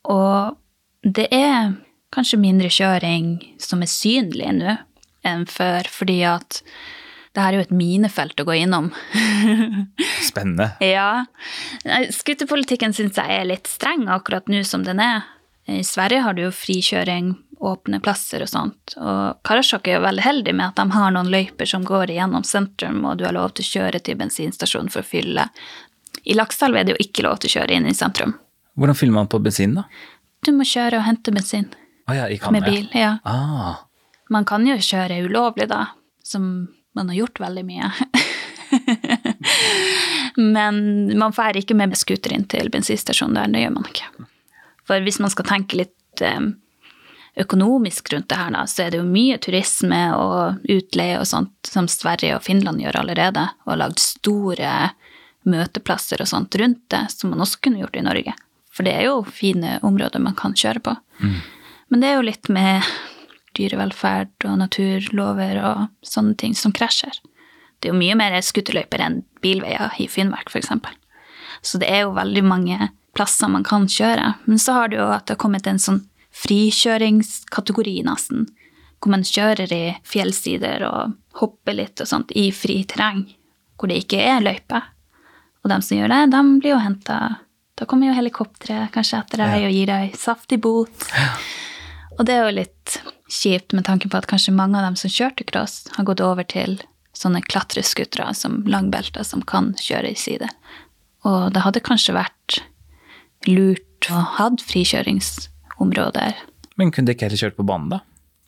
Og 0.06 0.54
det 1.02 1.32
er 1.34 1.74
kanskje 2.14 2.42
mindre 2.42 2.70
kjøring 2.74 3.34
som 3.62 3.82
er 3.82 3.90
synlig 3.90 4.54
nå 4.60 4.78
enn 5.26 5.50
før, 5.50 5.90
fordi 5.90 6.22
at 6.30 6.62
det 7.36 7.42
her 7.44 7.54
er 7.54 7.60
jo 7.60 7.66
et 7.68 7.74
minefelt 7.78 8.40
å 8.42 8.46
gå 8.48 8.56
innom. 8.64 8.88
Spennende. 10.30 10.72
Ja. 10.84 11.26
Skuterpolitikken 12.14 12.94
syns 12.96 13.18
jeg 13.20 13.36
er 13.42 13.46
litt 13.48 13.68
streng 13.70 14.08
akkurat 14.12 14.48
nå 14.52 14.64
som 14.68 14.84
den 14.88 15.00
er. 15.04 15.24
I 15.70 15.84
Sverige 15.86 16.24
har 16.26 16.34
du 16.34 16.44
jo 16.48 16.52
frikjøring, 16.56 17.34
åpne 17.60 18.00
plasser 18.02 18.42
og 18.46 18.50
sånt. 18.50 18.96
Og 18.98 19.42
Karasjok 19.46 19.88
er 19.92 19.98
jo 20.00 20.06
veldig 20.08 20.24
heldig 20.26 20.54
med 20.56 20.72
at 20.72 20.80
de 20.80 20.96
har 20.96 21.12
noen 21.14 21.30
løyper 21.30 21.68
som 21.70 21.84
går 21.86 22.14
igjennom 22.16 22.46
sentrum, 22.48 23.04
og 23.06 23.20
du 23.20 23.26
har 23.28 23.36
lov 23.36 23.52
til 23.58 23.68
å 23.68 23.72
kjøre 23.76 24.00
til 24.06 24.18
bensinstasjonen 24.20 24.90
for 24.94 25.04
å 25.04 25.10
fylle. 25.10 25.46
I 26.26 26.34
Lakselv 26.40 26.80
er 26.80 26.88
det 26.88 26.96
jo 26.96 27.04
ikke 27.04 27.26
lov 27.28 27.38
til 27.44 27.52
å 27.52 27.56
kjøre 27.60 27.76
inn 27.78 27.90
i 27.92 27.94
sentrum. 27.98 28.34
Hvordan 28.80 28.98
fyller 28.98 29.18
man 29.20 29.30
på 29.30 29.42
bensin, 29.44 29.76
da? 29.78 29.86
Du 30.46 30.54
må 30.56 30.66
kjøre 30.68 31.02
og 31.02 31.06
hente 31.06 31.34
bensin 31.36 31.68
Ah, 32.10 32.16
ja, 32.16 32.26
kan, 32.42 32.56
med 32.56 32.64
bil. 32.66 32.88
ja. 32.96 33.18
Ah, 33.28 33.84
Man 34.34 34.46
kan 34.50 34.66
jo 34.66 34.74
kjøre 34.82 35.20
ulovlig, 35.28 35.68
da, 35.70 35.84
som 36.26 36.48
man 37.00 37.12
har 37.12 37.24
gjort 37.24 37.42
veldig 37.42 37.66
mye. 37.66 37.92
Men 40.56 40.82
man 41.18 41.36
drar 41.36 41.58
ikke 41.58 41.78
med 41.78 41.96
scooter 41.98 42.34
inn 42.36 42.48
til 42.52 42.72
bensinstasjonen 42.74 43.40
der, 43.40 43.54
det 43.54 43.64
gjør 43.64 43.78
man 43.78 43.90
ikke. 43.90 44.10
For 44.90 45.06
hvis 45.06 45.22
man 45.24 45.34
skal 45.34 45.48
tenke 45.48 45.80
litt 45.80 46.24
eh, 46.26 46.52
økonomisk 47.40 48.12
rundt 48.14 48.30
det 48.32 48.40
her, 48.40 48.52
da, 48.56 48.66
så 48.68 48.86
er 48.86 48.94
det 48.94 49.02
jo 49.02 49.08
mye 49.08 49.40
turisme 49.42 50.02
og 50.18 50.70
utleie 50.70 51.20
og 51.20 51.28
sånt 51.30 51.72
som 51.72 51.88
Sverige 51.92 52.38
og 52.38 52.46
Finland 52.46 52.84
gjør 52.84 53.02
allerede, 53.04 53.48
og 53.66 53.74
har 53.74 53.84
lagd 53.86 54.04
store 54.04 54.74
møteplasser 55.50 56.22
og 56.22 56.30
sånt 56.30 56.58
rundt 56.60 56.84
det, 56.92 57.06
som 57.14 57.32
man 57.32 57.46
også 57.46 57.62
kunne 57.64 57.84
gjort 57.84 57.98
i 57.98 58.06
Norge. 58.06 58.36
For 58.74 58.88
det 58.88 58.96
er 58.96 59.10
jo 59.10 59.22
fine 59.26 59.78
områder 59.86 60.22
man 60.24 60.38
kan 60.40 60.58
kjøre 60.58 60.84
på. 60.84 60.98
Men 61.90 62.04
det 62.04 62.10
er 62.10 62.20
jo 62.20 62.28
litt 62.28 62.52
med 62.54 62.86
dyrevelferd 63.60 64.48
og 64.48 64.62
naturlover 64.64 65.60
og 65.68 66.08
sånne 66.08 66.38
ting 66.40 66.56
som 66.56 66.74
krasjer. 66.76 67.20
Det 67.80 67.90
er 67.90 67.94
jo 67.94 68.00
mye 68.00 68.18
mer 68.20 68.36
skuterløyper 68.44 69.04
enn 69.04 69.22
bilveier 69.44 69.96
i 70.00 70.08
Finnmark, 70.12 70.52
f.eks. 70.52 70.72
Så 71.62 71.80
det 71.80 71.90
er 71.92 72.06
jo 72.06 72.16
veldig 72.16 72.44
mange 72.48 72.90
plasser 73.16 73.52
man 73.52 73.66
kan 73.68 73.88
kjøre. 73.88 74.34
Men 74.46 74.60
så 74.60 74.76
har 74.76 74.92
det 74.92 75.00
jo 75.00 75.08
at 75.12 75.28
det 75.28 75.36
har 75.36 75.44
kommet 75.44 75.68
en 75.68 75.82
sånn 75.82 76.04
frikjøringskategori, 76.36 78.00
nesten. 78.08 78.48
Hvor 79.00 79.14
man 79.16 79.24
kjører 79.28 79.72
i 79.74 79.84
fjellsider 80.08 80.84
og 80.88 81.16
hopper 81.40 81.78
litt 81.78 82.04
og 82.04 82.10
sånt 82.10 82.34
i 82.36 82.50
fri 82.56 82.82
terreng. 82.88 83.26
Hvor 83.80 83.92
det 83.92 84.04
ikke 84.04 84.20
er 84.24 84.44
løype. 84.44 84.82
Og 85.64 85.72
de 85.72 85.80
som 85.84 86.00
gjør 86.00 86.12
det, 86.12 86.22
de 86.36 86.44
blir 86.60 86.76
jo 86.76 86.84
henta 86.84 87.20
Da 87.80 87.88
kommer 87.88 88.10
jo 88.10 88.16
helikopteret 88.18 88.92
kanskje 88.92 89.22
etter 89.22 89.40
deg 89.40 89.66
og 89.70 89.72
gir 89.72 89.88
deg 89.88 90.16
saftig 90.20 90.60
bot. 90.64 91.08
Og 92.20 92.28
det 92.28 92.36
er 92.36 92.46
jo 92.46 92.56
litt 92.60 93.00
kjipt 93.32 93.74
med 93.78 93.86
tanke 93.88 94.10
på 94.12 94.20
at 94.20 94.28
kanskje 94.28 94.56
mange 94.56 94.76
av 94.80 94.90
dem 94.90 94.98
som 95.00 95.12
kjørte 95.12 95.46
cross, 95.48 95.86
har 95.96 96.08
gått 96.08 96.24
over 96.24 96.44
til 96.44 96.78
sånne 97.16 97.42
klatreskutere 97.48 98.34
som 98.36 98.62
langbelter 98.68 99.24
som 99.28 99.44
kan 99.48 99.72
kjøre 99.80 100.12
i 100.12 100.20
side. 100.20 100.50
Og 101.28 101.54
det 101.56 101.64
hadde 101.64 101.84
kanskje 101.84 102.18
vært 102.18 102.60
lurt 103.48 104.10
å 104.12 104.20
ha 104.38 104.50
frikjøringsområder. 104.64 106.36
men 106.76 106.92
kunne 106.92 107.08
de 107.08 107.16
ikke 107.16 107.28
heller 107.28 107.44
kjørt 107.44 107.58
på 107.58 107.68
banen, 107.68 107.90
da? 107.92 108.00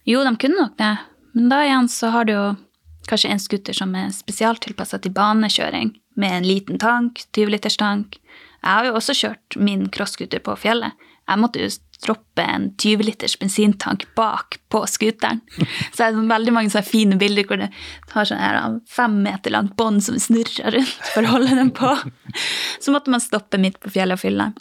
Jo, 0.07 0.23
de 0.23 0.35
kunne 0.39 0.59
nok 0.59 0.77
det, 0.79 0.97
men 1.35 1.49
da 1.51 1.63
igjen 1.65 1.89
så 1.91 2.11
har 2.11 2.25
du 2.25 2.33
jo 2.33 2.45
kanskje 3.07 3.31
en 3.31 3.39
scooter 3.39 3.75
som 3.75 3.93
er 3.95 4.11
spesialtilpassa 4.15 4.99
til 4.99 5.13
banekjøring, 5.15 5.93
med 6.15 6.31
en 6.31 6.47
liten 6.47 6.79
tank, 6.79 7.23
20-literstank. 7.35 8.17
Jeg 8.61 8.71
har 8.71 8.87
jo 8.87 8.95
også 8.99 9.15
kjørt 9.15 9.57
min 9.57 9.87
crossscooter 9.89 10.43
på 10.43 10.55
fjellet. 10.59 10.95
Jeg 11.27 11.39
måtte 11.39 11.63
jo 11.63 11.69
droppe 12.05 12.43
en 12.43 12.69
20-liters 12.81 13.37
bensintank 13.39 14.07
bak 14.17 14.57
på 14.73 14.81
scooteren. 14.89 15.41
Så 15.93 16.05
er 16.05 16.15
det 16.15 16.25
veldig 16.31 16.53
mange 16.55 16.73
sånne 16.73 16.87
fine 16.87 17.19
bilder 17.21 17.47
hvor 17.49 17.61
det 17.61 17.69
har 18.13 18.27
sånn 18.29 18.41
her 18.41 18.79
fem 18.89 19.19
meter 19.25 19.53
langt 19.53 19.75
bånd 19.79 20.03
som 20.05 20.19
snurrer 20.19 20.77
rundt 20.77 21.11
for 21.13 21.27
å 21.27 21.35
holde 21.35 21.57
den 21.59 21.71
på. 21.77 21.93
Så 22.81 22.93
måtte 22.95 23.13
man 23.13 23.23
stoppe 23.23 23.61
midt 23.61 23.79
på 23.83 23.93
fjellet 23.93 24.19
og 24.19 24.23
fylle. 24.23 24.51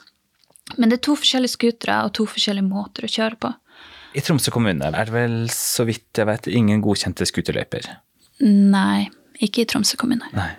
Men 0.76 0.90
det 0.90 1.00
er 1.00 1.07
to 1.09 1.16
forskjellige 1.18 1.57
scootere 1.57 2.03
og 2.07 2.14
to 2.18 2.26
forskjellige 2.31 2.68
måter 2.68 3.07
å 3.07 3.11
kjøre 3.11 3.40
på. 3.42 3.53
I 4.14 4.22
Tromsø 4.26 4.53
kommune 4.55 4.90
er 4.90 5.07
det 5.07 5.14
vel, 5.14 5.37
så 5.55 5.87
vidt 5.87 6.18
jeg 6.18 6.26
vet, 6.26 6.50
ingen 6.50 6.83
godkjente 6.83 7.26
scooterløyper. 7.29 7.87
Nei, 8.42 9.09
ikke 9.42 9.64
i 9.64 9.70
Tromsø 9.70 9.98
kommune. 10.00 10.26
Nei. 10.35 10.50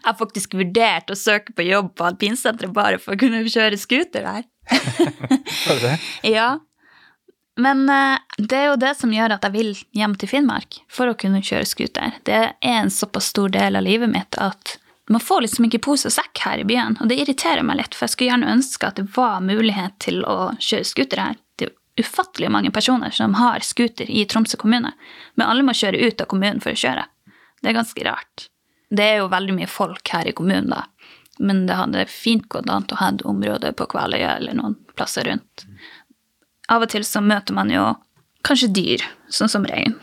Jeg 0.00 0.06
har 0.06 0.16
faktisk 0.16 0.54
vurdert 0.56 1.12
å 1.12 1.18
søke 1.18 1.52
på 1.56 1.66
jobb 1.66 1.92
på 1.98 2.06
alpinsenteret 2.08 2.72
bare 2.72 3.00
for 3.00 3.16
å 3.16 3.20
kunne 3.20 3.42
kjøre 3.44 3.76
scooter 3.80 4.24
der. 4.24 4.46
Var 4.70 5.74
det 5.74 5.80
det? 5.86 5.96
Ja. 6.34 6.50
Men 7.60 7.88
eh, 7.88 8.18
det 8.38 8.56
er 8.56 8.68
jo 8.70 8.76
det 8.80 8.94
som 8.96 9.12
gjør 9.12 9.34
at 9.36 9.44
jeg 9.44 9.52
vil 9.52 9.72
hjem 9.96 10.14
til 10.16 10.30
Finnmark 10.30 10.80
for 10.88 11.10
å 11.10 11.16
kunne 11.18 11.42
kjøre 11.44 11.68
scooter. 11.68 12.14
Det 12.24 12.38
er 12.38 12.54
en 12.60 12.92
såpass 12.92 13.32
stor 13.34 13.52
del 13.52 13.76
av 13.76 13.84
livet 13.84 14.08
mitt 14.12 14.38
at 14.40 14.78
man 15.10 15.20
får 15.20 15.42
liksom 15.42 15.66
ikke 15.66 15.82
pose 15.82 16.06
og 16.06 16.14
sekk 16.14 16.40
her 16.44 16.60
i 16.62 16.66
byen. 16.68 16.94
Og 17.02 17.10
det 17.10 17.18
irriterer 17.18 17.66
meg 17.66 17.80
litt, 17.80 17.96
for 17.96 18.06
jeg 18.06 18.14
skulle 18.14 18.30
gjerne 18.30 18.52
ønske 18.52 18.86
at 18.86 19.00
det 19.00 19.08
var 19.16 19.42
mulighet 19.42 19.96
til 20.04 20.22
å 20.22 20.52
kjøre 20.62 20.86
scooter 20.86 21.22
her. 21.24 21.40
Det 21.58 21.66
er 21.66 22.04
ufattelig 22.04 22.52
mange 22.54 22.70
personer 22.70 23.10
som 23.16 23.34
har 23.40 23.66
scooter 23.66 24.06
i 24.06 24.22
Tromsø 24.30 24.60
kommune, 24.60 24.94
men 25.34 25.46
alle 25.46 25.66
må 25.66 25.74
kjøre 25.74 25.98
ut 25.98 26.22
av 26.22 26.30
kommunen 26.30 26.62
for 26.62 26.76
å 26.76 26.82
kjøre. 26.84 27.08
Det 27.60 27.72
er 27.72 27.76
ganske 27.80 28.06
rart. 28.06 28.46
Det 28.90 29.06
er 29.06 29.20
jo 29.20 29.32
veldig 29.34 29.58
mye 29.58 29.70
folk 29.70 30.14
her 30.14 30.30
i 30.30 30.36
kommunen, 30.36 30.70
da. 30.70 30.86
Men 31.40 31.64
det 31.66 31.78
hadde 31.78 32.04
fint 32.12 32.46
gått 32.52 32.68
an 32.68 32.84
å 32.84 33.00
ha 33.00 33.08
et 33.08 33.24
område 33.24 33.72
på 33.72 33.88
Kvaløya 33.88 34.36
eller 34.36 34.58
noen 34.58 34.76
plasser 34.92 35.24
rundt. 35.24 35.64
Av 36.70 36.84
og 36.84 36.92
til 36.92 37.04
så 37.06 37.22
møter 37.24 37.56
man 37.56 37.72
jo 37.72 37.86
kanskje 38.46 38.70
dyr, 38.76 39.04
sånn 39.32 39.50
som 39.50 39.64
rein. 39.66 39.96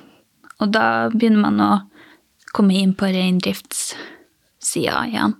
Og 0.58 0.74
da 0.74 1.10
begynner 1.14 1.46
man 1.46 1.62
å 1.62 1.72
komme 2.58 2.80
inn 2.80 2.96
på 2.98 3.10
reindriftssida 3.14 5.06
igjen. 5.12 5.38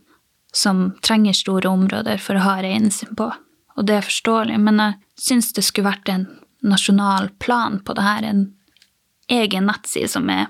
Som 0.54 0.92
trenger 1.06 1.36
store 1.38 1.70
områder 1.70 2.22
for 2.22 2.38
å 2.38 2.46
ha 2.46 2.56
reinen 2.64 2.94
sin 2.94 3.16
på. 3.18 3.32
Og 3.78 3.86
det 3.86 3.98
er 3.98 4.06
forståelig, 4.06 4.58
men 4.62 4.82
jeg 4.82 4.98
syns 5.28 5.52
det 5.54 5.66
skulle 5.66 5.92
vært 5.92 6.10
en 6.10 6.28
nasjonal 6.66 7.30
plan 7.42 7.80
på 7.86 7.94
det 7.98 8.06
her. 8.06 8.26
En 8.26 8.46
egen 9.30 9.68
nettside 9.70 10.10
som 10.10 10.30
er 10.34 10.48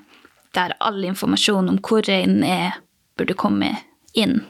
der 0.56 0.76
all 0.80 1.04
informasjon 1.06 1.70
om 1.72 1.80
hvor 1.84 2.06
reinen 2.08 2.44
er, 2.44 2.78
burde 3.18 3.36
komme 3.38 3.74
inn. 4.18 4.42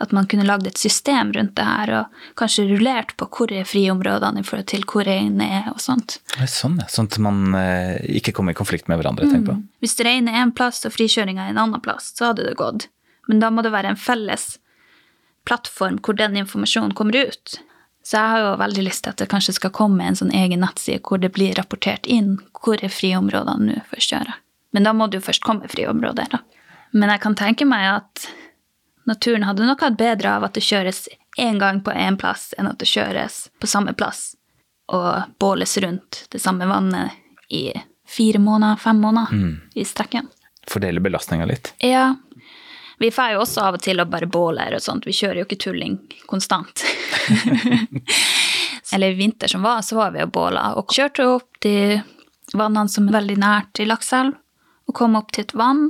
At 0.00 0.14
man 0.16 0.24
kunne 0.30 0.46
lagd 0.48 0.64
et 0.64 0.80
system 0.80 1.32
rundt 1.36 1.52
det 1.58 1.66
her, 1.66 1.90
og 1.98 2.36
kanskje 2.40 2.64
rullert 2.70 3.12
på 3.20 3.26
hvor 3.36 3.52
er 3.52 3.66
friområdene 3.68 4.40
i 4.40 4.46
forhold 4.46 4.70
til 4.72 4.86
hvor 4.88 5.04
reinen 5.04 5.42
er, 5.44 5.66
og 5.74 5.82
sånt. 5.84 6.16
Sånn, 6.48 6.78
ja. 6.80 6.86
Sånn 6.88 7.10
at 7.10 7.18
man 7.20 7.52
eh, 7.58 7.98
ikke 8.16 8.32
kommer 8.36 8.56
i 8.56 8.58
konflikt 8.58 8.88
med 8.88 9.00
hverandre, 9.00 9.28
tenk 9.28 9.44
på. 9.50 9.58
Hvis 9.84 9.98
reinen 10.00 10.32
er 10.32 10.46
en 10.46 10.54
plass 10.56 10.80
og 10.88 10.94
frikjøringa 10.96 11.44
er 11.44 11.52
en 11.52 11.60
annen 11.66 11.84
plass, 11.84 12.14
så 12.16 12.30
hadde 12.30 12.48
det 12.48 12.56
gått. 12.56 12.88
Men 13.28 13.44
da 13.44 13.52
må 13.52 13.62
det 13.66 13.74
være 13.74 13.92
en 13.92 14.00
felles 14.00 14.54
plattform 15.48 16.00
hvor 16.00 16.16
den 16.16 16.38
informasjonen 16.40 16.96
kommer 16.96 17.28
ut. 17.28 17.60
Så 18.02 18.16
jeg 18.16 18.32
har 18.32 18.42
jo 18.42 18.52
veldig 18.60 18.84
lyst 18.86 19.04
til 19.04 19.12
at 19.12 19.20
det 19.20 19.28
kanskje 19.30 19.58
skal 19.58 19.72
komme 19.76 20.06
en 20.06 20.16
sånn 20.16 20.32
egen 20.34 20.64
nettside 20.64 21.02
hvor 21.04 21.20
det 21.20 21.32
blir 21.36 21.52
rapportert 21.58 22.08
inn 22.08 22.38
hvor 22.56 22.80
er 22.80 22.92
friområdene 22.92 23.68
nå 23.68 23.82
for 23.90 24.00
å 24.00 24.06
kjøre. 24.06 24.36
Men 24.72 24.86
da 24.86 24.94
må 24.96 25.10
det 25.10 25.20
jo 25.20 25.26
først 25.28 25.44
komme 25.44 25.68
friområder, 25.70 26.30
da. 26.32 26.40
Men 26.90 27.12
jeg 27.12 27.22
kan 27.22 27.36
tenke 27.38 27.66
meg 27.68 27.86
at 27.92 28.24
naturen 29.10 29.42
hadde 29.48 29.66
nok 29.66 29.82
hatt 29.84 29.98
bedre 29.98 30.36
av 30.38 30.46
at 30.46 30.54
det 30.56 30.62
kjøres 30.64 31.04
én 31.38 31.58
gang 31.60 31.82
på 31.84 31.92
én 31.94 32.16
plass, 32.20 32.52
enn 32.58 32.68
at 32.70 32.78
det 32.80 32.88
kjøres 32.90 33.48
på 33.60 33.68
samme 33.70 33.92
plass 33.98 34.36
og 34.90 35.36
båles 35.42 35.76
rundt 35.84 36.24
det 36.32 36.40
samme 36.42 36.66
vannet 36.66 37.12
i 37.54 37.68
fire 38.10 38.40
måneder, 38.42 38.78
fem 38.82 38.98
måneder 38.98 39.30
Mm. 39.36 39.52
i 39.78 39.84
strekken. 39.86 40.26
Fordele 40.66 41.00
belastninga 41.00 41.46
litt. 41.46 41.72
Ja. 41.78 42.16
Vi 42.98 43.08
får 43.14 43.32
jo 43.36 43.40
også 43.44 43.62
av 43.64 43.74
og 43.78 43.82
til 43.82 44.00
å 44.02 44.04
bare 44.10 44.26
båle 44.26 44.60
her 44.66 44.74
og 44.76 44.82
sånt. 44.82 45.06
Vi 45.06 45.14
kjører 45.16 45.40
jo 45.40 45.46
ikke 45.46 45.60
tulling 45.62 45.94
konstant. 46.28 46.82
Eller 48.92 49.10
i 49.10 49.14
vinter 49.14 49.48
som 49.48 49.62
var, 49.62 49.82
så 49.82 49.96
var 49.96 50.10
vi 50.10 50.22
og 50.24 50.32
båla. 50.34 50.72
Og 50.76 50.90
kjørte 50.92 51.26
opp 51.36 51.60
de 51.62 52.00
vannene 52.52 52.90
som 52.90 53.06
er 53.08 53.16
veldig 53.20 53.36
nært 53.38 53.80
i 53.80 53.86
Lakselv, 53.86 54.34
og 54.90 54.94
kom 54.98 55.14
opp 55.18 55.30
til 55.32 55.44
et 55.46 55.54
vann. 55.54 55.84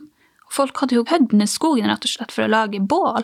Folk 0.51 0.83
hadde 0.83 0.99
jo 0.99 1.05
hødd 1.07 1.35
ned 1.37 1.51
skogen 1.51 1.91
rett 1.91 2.07
og 2.07 2.13
slett 2.13 2.35
for 2.35 2.47
å 2.47 2.51
lage 2.51 2.81
bål. 2.83 3.23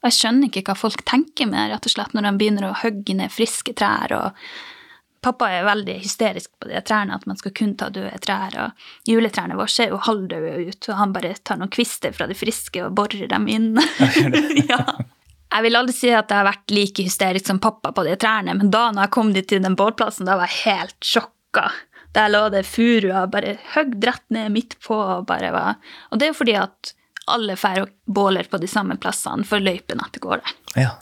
Og 0.00 0.08
jeg 0.08 0.16
skjønner 0.16 0.48
ikke 0.48 0.70
hva 0.70 0.78
folk 0.78 1.04
tenker 1.08 1.48
med 1.50 1.72
rett 1.72 1.88
og 1.88 1.92
slett 1.92 2.16
når 2.16 2.28
de 2.28 2.32
begynner 2.40 2.68
å 2.68 2.78
hogge 2.82 3.16
ned 3.18 3.32
friske 3.32 3.74
trær. 3.76 4.14
og 4.16 4.48
Pappa 5.26 5.48
er 5.50 5.66
veldig 5.66 5.96
hysterisk 6.04 6.52
på 6.62 6.68
de 6.70 6.80
trærne, 6.86 7.16
at 7.16 7.24
man 7.26 7.38
skal 7.40 7.52
kun 7.56 7.74
ta 7.78 7.88
døde 7.90 8.14
trær. 8.22 8.54
Og 8.62 9.10
juletrærne 9.10 9.56
våre 9.58 9.72
ser 9.72 9.90
jo 9.90 10.00
halvdøde 10.06 10.68
ut, 10.68 10.88
og 10.88 11.00
han 11.00 11.14
bare 11.16 11.34
tar 11.42 11.58
noen 11.60 11.72
kvister 11.72 12.14
fra 12.14 12.28
de 12.30 12.36
friske 12.38 12.84
og 12.84 12.94
borer 12.96 13.26
dem 13.32 13.48
inn. 13.50 13.72
ja. 14.70 14.80
Jeg 15.56 15.64
vil 15.64 15.78
aldri 15.78 15.94
si 15.96 16.12
at 16.12 16.30
jeg 16.30 16.36
har 16.40 16.46
vært 16.46 16.74
like 16.74 17.04
hysterisk 17.06 17.48
som 17.48 17.60
pappa 17.62 17.92
på 17.96 18.04
de 18.06 18.14
trærne, 18.20 18.54
men 18.58 18.70
da 18.70 18.88
når 18.92 19.06
jeg 19.06 19.14
kom 19.16 19.32
dit 19.34 19.48
til 19.50 19.62
den 19.64 19.76
bålplassen, 19.78 20.28
da 20.28 20.38
var 20.38 20.52
jeg 20.52 20.62
helt 20.66 21.10
sjokka. 21.14 21.70
Der 22.16 22.30
lå 22.32 22.46
det 22.52 22.64
furua 22.68 23.26
bare 23.30 23.58
høgd 23.74 24.04
rett 24.08 24.24
ned 24.32 24.54
midt 24.54 24.78
på. 24.84 24.96
Og 24.96 25.26
bare 25.28 25.52
var... 25.54 25.80
Og 26.10 26.20
det 26.20 26.28
er 26.28 26.32
jo 26.32 26.38
fordi 26.40 26.56
at 26.60 26.94
alle 27.26 27.56
får 27.58 27.82
og 27.82 27.92
båler 28.06 28.46
på 28.48 28.60
de 28.62 28.70
samme 28.70 28.96
plassene, 29.02 29.44
for 29.44 29.62
løypene 29.62 30.04
at 30.06 30.14
det 30.14 30.22
går 30.24 30.40
der. 30.40 30.56
Ja. 30.86 30.94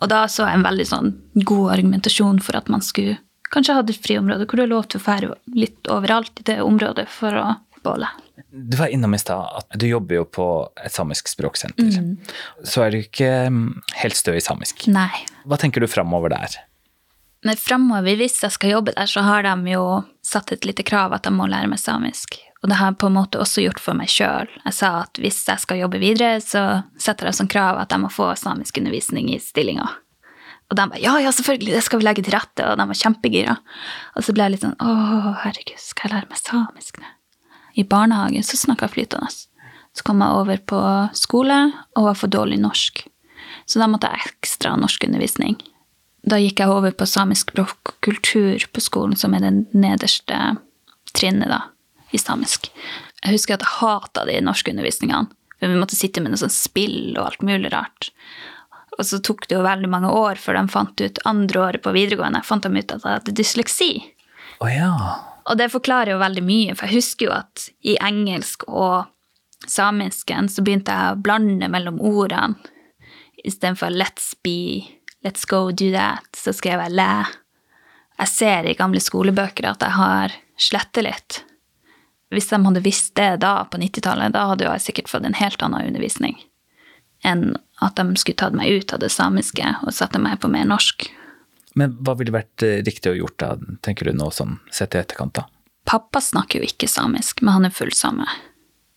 Og 0.00 0.10
da 0.12 0.24
så 0.28 0.48
jeg 0.48 0.58
en 0.58 0.66
veldig 0.66 0.86
sånn 0.88 1.14
god 1.46 1.76
argumentasjon 1.76 2.40
for 2.44 2.58
at 2.58 2.68
man 2.72 2.84
skulle 2.84 3.18
kanskje 3.52 3.76
ha 3.76 3.84
et 3.84 4.02
friområde 4.02 4.46
hvor 4.48 4.58
du 4.58 4.64
har 4.64 4.72
lov 4.72 4.88
til 4.90 5.00
å 5.00 5.04
fære 5.06 5.36
litt 5.56 5.90
overalt 5.92 6.42
i 6.42 6.46
det 6.48 6.58
området 6.64 7.06
for 7.12 7.36
å 7.38 7.46
båle. 7.86 8.08
Du 8.50 8.76
var 8.80 8.92
innom 8.92 9.14
i 9.14 9.20
stad 9.20 9.60
at 9.60 9.78
du 9.78 9.86
jobber 9.88 10.20
jo 10.20 10.24
på 10.28 10.46
et 10.82 10.92
samisk 10.92 11.30
språksenter. 11.30 12.00
Så 12.64 12.84
er 12.84 12.92
du 12.92 13.00
ikke 13.00 13.30
mm, 13.52 13.68
helt 14.02 14.18
stø 14.18 14.34
i 14.36 14.42
samisk. 14.44 14.86
Nei. 14.92 15.10
Hva 15.46 15.60
tenker 15.60 15.84
du 15.84 15.88
framover 15.90 16.34
der? 16.34 16.58
Men 17.46 17.58
fremover, 17.60 18.16
hvis 18.18 18.40
jeg 18.42 18.54
skal 18.56 18.72
jobbe 18.72 18.94
der, 18.96 19.06
så 19.06 19.22
har 19.22 19.44
de 19.46 19.70
jo 19.70 19.84
satt 20.26 20.50
et 20.50 20.66
lite 20.66 20.82
krav 20.86 21.14
at 21.14 21.28
jeg 21.28 21.36
må 21.36 21.46
lære 21.46 21.70
meg 21.70 21.78
samisk. 21.78 22.40
Og 22.62 22.70
det 22.70 22.78
har 22.80 22.90
jeg 22.90 22.98
på 22.98 23.10
en 23.10 23.14
måte 23.14 23.38
også 23.38 23.62
gjort 23.62 23.82
for 23.82 23.94
meg 23.94 24.10
sjøl. 24.10 24.50
Jeg 24.64 24.74
sa 24.74 24.88
at 25.04 25.20
hvis 25.22 25.44
jeg 25.46 25.62
skal 25.62 25.78
jobbe 25.78 26.00
videre, 26.02 26.40
så 26.42 26.82
setter 26.98 27.30
jeg 27.30 27.38
som 27.38 27.50
krav 27.50 27.78
at 27.78 27.94
jeg 27.94 28.02
må 28.02 28.10
få 28.10 28.32
samiskundervisning 28.40 29.28
i 29.30 29.38
stillinga. 29.42 29.86
Og 30.66 30.74
de 30.74 30.86
bare 30.90 31.02
ja, 31.04 31.12
ja, 31.22 31.30
selvfølgelig, 31.30 31.76
det 31.76 31.84
skal 31.86 32.02
vi 32.02 32.08
legge 32.08 32.24
til 32.26 32.34
rette. 32.34 32.66
Og 32.66 32.80
de 32.80 32.88
var 32.90 33.00
kjempegira. 33.02 33.54
Og 34.16 34.26
så 34.26 34.34
ble 34.34 34.48
jeg 34.48 34.56
litt 34.56 34.66
sånn 34.66 34.74
å, 34.82 34.96
herregud, 35.44 35.78
skal 35.78 36.08
jeg 36.08 36.16
lære 36.16 36.30
meg 36.32 36.42
samisk 36.42 36.98
nå? 37.02 37.12
I 37.76 37.84
barnehagen 37.86 38.42
så 38.48 38.58
snakka 38.58 38.88
jeg 38.88 38.96
flytende. 38.96 39.30
Så 39.94 40.02
kom 40.02 40.24
jeg 40.24 40.42
over 40.42 40.66
på 40.72 40.82
skole 41.14 41.60
og 41.94 42.08
var 42.08 42.18
for 42.18 42.32
dårlig 42.32 42.58
norsk. 42.64 43.04
Så 43.68 43.78
da 43.78 43.86
måtte 43.86 44.10
jeg 44.10 44.24
ha 44.24 44.32
ekstra 44.32 44.74
norskundervisning. 44.80 45.60
Da 46.26 46.38
gikk 46.42 46.60
jeg 46.62 46.72
over 46.72 46.94
på 46.96 47.06
samisk 47.06 47.52
språk 47.52 47.92
og 47.92 47.98
kultur 48.02 48.64
på 48.72 48.82
skolen, 48.82 49.14
som 49.18 49.34
er 49.36 49.44
det 49.44 49.52
nederste 49.76 50.56
trinnet 51.14 51.52
da, 51.52 51.60
i 52.10 52.18
samisk. 52.18 52.70
Jeg 53.22 53.36
husker 53.36 53.56
at 53.56 53.64
jeg 53.64 53.78
hata 53.78 54.26
de 54.26 54.40
norskundervisningene. 54.44 55.30
For 55.56 55.72
vi 55.72 55.78
måtte 55.80 55.96
sitte 55.96 56.20
med 56.20 56.34
noe 56.34 56.40
sånt 56.40 56.52
spill 56.52 57.14
og 57.16 57.30
alt 57.30 57.46
mulig 57.46 57.70
rart. 57.72 58.10
Og 58.96 59.06
så 59.08 59.20
tok 59.24 59.46
det 59.48 59.56
jo 59.56 59.64
veldig 59.64 59.88
mange 59.92 60.10
år 60.12 60.40
før 60.40 60.58
de 60.58 60.72
fant 60.72 61.00
ut 61.00 61.22
andre 61.28 61.62
året 61.62 61.84
på 61.84 61.94
videregående 61.96 62.42
fant 62.44 62.64
de 62.64 62.72
ut 62.72 62.92
at 62.92 63.04
jeg 63.04 63.20
hadde 63.20 63.36
dysleksi. 63.36 63.90
Oh, 64.60 64.70
ja. 64.72 64.92
Og 65.46 65.58
det 65.60 65.70
forklarer 65.72 66.14
jo 66.14 66.20
veldig 66.22 66.44
mye, 66.44 66.76
for 66.76 66.88
jeg 66.88 67.02
husker 67.02 67.28
jo 67.28 67.34
at 67.36 67.68
i 67.86 67.96
engelsk 68.02 68.64
og 68.68 69.06
samisken 69.68 70.48
så 70.52 70.64
begynte 70.64 70.92
jeg 70.92 71.14
å 71.14 71.20
blande 71.22 71.68
mellom 71.72 72.00
ordene. 72.04 72.56
Istedenfor 73.46 73.92
let's 73.94 74.32
be, 74.42 74.82
let's 75.26 75.44
go 75.44 75.72
do 75.72 75.90
that, 75.92 76.30
så 76.36 76.54
skrev 76.54 76.80
jeg 76.86 76.94
læ. 76.94 77.24
Jeg 78.16 78.32
ser 78.32 78.66
i 78.70 78.76
gamle 78.78 79.02
skolebøker 79.02 79.66
at 79.68 79.82
jeg 79.82 79.98
har 79.98 80.34
slettet 80.56 81.04
litt. 81.04 81.40
Hvis 82.32 82.48
de 82.50 82.58
hadde 82.62 82.82
visst 82.82 83.14
det 83.18 83.42
da, 83.42 83.58
på 83.70 83.78
90-tallet, 83.82 84.34
da 84.34 84.46
hadde 84.52 84.66
jeg 84.66 84.84
sikkert 84.86 85.10
fått 85.10 85.26
en 85.26 85.38
helt 85.38 85.62
annen 85.62 85.90
undervisning 85.90 86.38
enn 87.26 87.56
at 87.82 87.96
de 87.96 88.04
skulle 88.20 88.38
tatt 88.38 88.54
meg 88.54 88.70
ut 88.70 88.92
av 88.92 89.00
det 89.02 89.08
samiske 89.10 89.64
og 89.82 89.94
satte 89.94 90.20
meg 90.22 90.36
på 90.38 90.50
mer 90.52 90.66
norsk. 90.68 91.08
Men 91.74 91.96
hva 92.04 92.14
ville 92.20 92.34
vært 92.34 92.62
eh, 92.62 92.82
riktig 92.86 93.10
å 93.10 93.16
gjort 93.16 93.38
da, 93.40 93.48
tenker 93.82 94.06
du 94.06 94.14
nå, 94.14 94.28
sånn 94.30 94.58
sett 94.70 94.94
i 94.94 95.00
etterkant, 95.00 95.34
da? 95.40 95.46
Pappa 95.88 96.20
snakker 96.22 96.60
jo 96.60 96.68
ikke 96.68 96.88
samisk, 96.90 97.42
men 97.42 97.56
han 97.56 97.68
er 97.68 97.74
fullsame. 97.74 98.28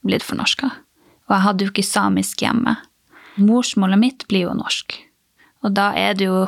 Blitt 0.05 0.27
fornorska. 0.27 0.69
Og 1.29 1.33
jeg 1.35 1.45
hadde 1.47 1.65
jo 1.65 1.73
ikke 1.73 1.87
samisk 1.87 2.43
hjemme. 2.43 2.75
Morsmålet 3.39 4.03
mitt 4.03 4.27
blir 4.29 4.47
jo 4.47 4.55
norsk. 4.59 4.99
Og 5.63 5.75
da 5.75 5.91
er 5.97 6.15
det 6.17 6.29
jo 6.29 6.45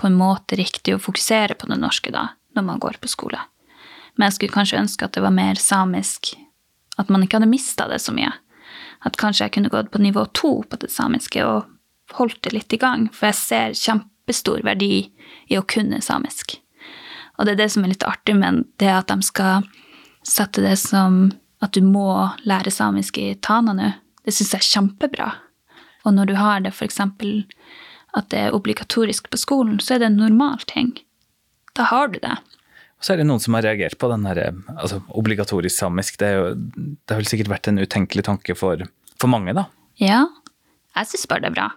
på 0.00 0.08
en 0.08 0.16
måte 0.18 0.56
riktig 0.58 0.94
å 0.94 1.02
fokusere 1.02 1.56
på 1.58 1.68
det 1.70 1.78
norske 1.80 2.12
da, 2.14 2.30
når 2.56 2.66
man 2.66 2.80
går 2.82 2.98
på 3.02 3.10
skole. 3.12 3.40
Men 4.14 4.28
jeg 4.28 4.38
skulle 4.38 4.56
kanskje 4.56 4.80
ønske 4.80 5.06
at 5.06 5.14
det 5.16 5.24
var 5.24 5.34
mer 5.34 5.58
samisk, 5.60 6.34
at 6.98 7.10
man 7.10 7.24
ikke 7.24 7.40
hadde 7.40 7.50
mista 7.50 7.86
det 7.90 8.00
så 8.02 8.14
mye. 8.14 8.32
At 9.04 9.18
kanskje 9.20 9.46
jeg 9.46 9.56
kunne 9.56 9.72
gått 9.72 9.90
på 9.92 10.00
nivå 10.02 10.26
to 10.32 10.56
på 10.68 10.80
det 10.80 10.90
samiske 10.94 11.44
og 11.44 11.70
holdt 12.18 12.42
det 12.46 12.54
litt 12.54 12.74
i 12.76 12.80
gang, 12.80 13.08
for 13.12 13.30
jeg 13.30 13.40
ser 13.40 13.78
kjempestor 13.78 14.64
verdi 14.66 15.08
i 15.50 15.58
å 15.58 15.66
kunne 15.68 16.00
samisk. 16.04 16.56
Og 17.38 17.46
det 17.46 17.56
er 17.56 17.64
det 17.64 17.70
som 17.74 17.84
er 17.84 17.92
litt 17.94 18.06
artig 18.06 18.36
men 18.38 18.62
det 18.80 18.92
at 18.92 19.10
de 19.10 19.26
skal 19.26 19.66
sette 20.24 20.62
det 20.64 20.76
som 20.80 21.26
at 21.64 21.74
du 21.74 21.82
må 21.84 22.30
lære 22.46 22.72
samisk 22.72 23.18
i 23.18 23.32
Tana 23.42 23.74
nå. 23.76 23.90
Det 24.24 24.32
syns 24.32 24.54
jeg 24.54 24.62
er 24.62 24.70
kjempebra. 24.70 25.26
Og 26.04 26.14
når 26.16 26.30
du 26.30 26.34
har 26.38 26.62
det 26.64 26.72
f.eks. 26.72 27.00
at 28.18 28.30
det 28.32 28.40
er 28.46 28.56
obligatorisk 28.56 29.30
på 29.30 29.40
skolen, 29.40 29.78
så 29.82 29.96
er 29.96 30.02
det 30.02 30.10
en 30.12 30.20
normal 30.22 30.62
ting. 30.70 30.92
Da 31.74 31.88
har 31.90 32.12
du 32.12 32.20
det. 32.22 32.36
Og 32.98 33.06
så 33.06 33.14
er 33.14 33.20
det 33.20 33.26
noen 33.28 33.42
som 33.42 33.56
har 33.58 33.66
reagert 33.66 33.98
på 34.00 34.08
den 34.12 34.26
her, 34.28 34.40
altså 34.76 35.00
obligatorisk 35.12 35.76
samisk. 35.76 36.18
Det, 36.22 36.30
jo, 36.36 36.44
det 36.54 37.14
har 37.14 37.20
vel 37.20 37.30
sikkert 37.30 37.50
vært 37.52 37.70
en 37.70 37.82
utenkelig 37.82 38.26
tanke 38.28 38.54
for, 38.58 38.84
for 39.20 39.32
mange, 39.32 39.56
da. 39.56 39.66
Ja, 40.00 40.22
jeg 40.94 41.10
syns 41.10 41.26
bare 41.30 41.44
det 41.44 41.50
er 41.50 41.58
bra. 41.58 41.70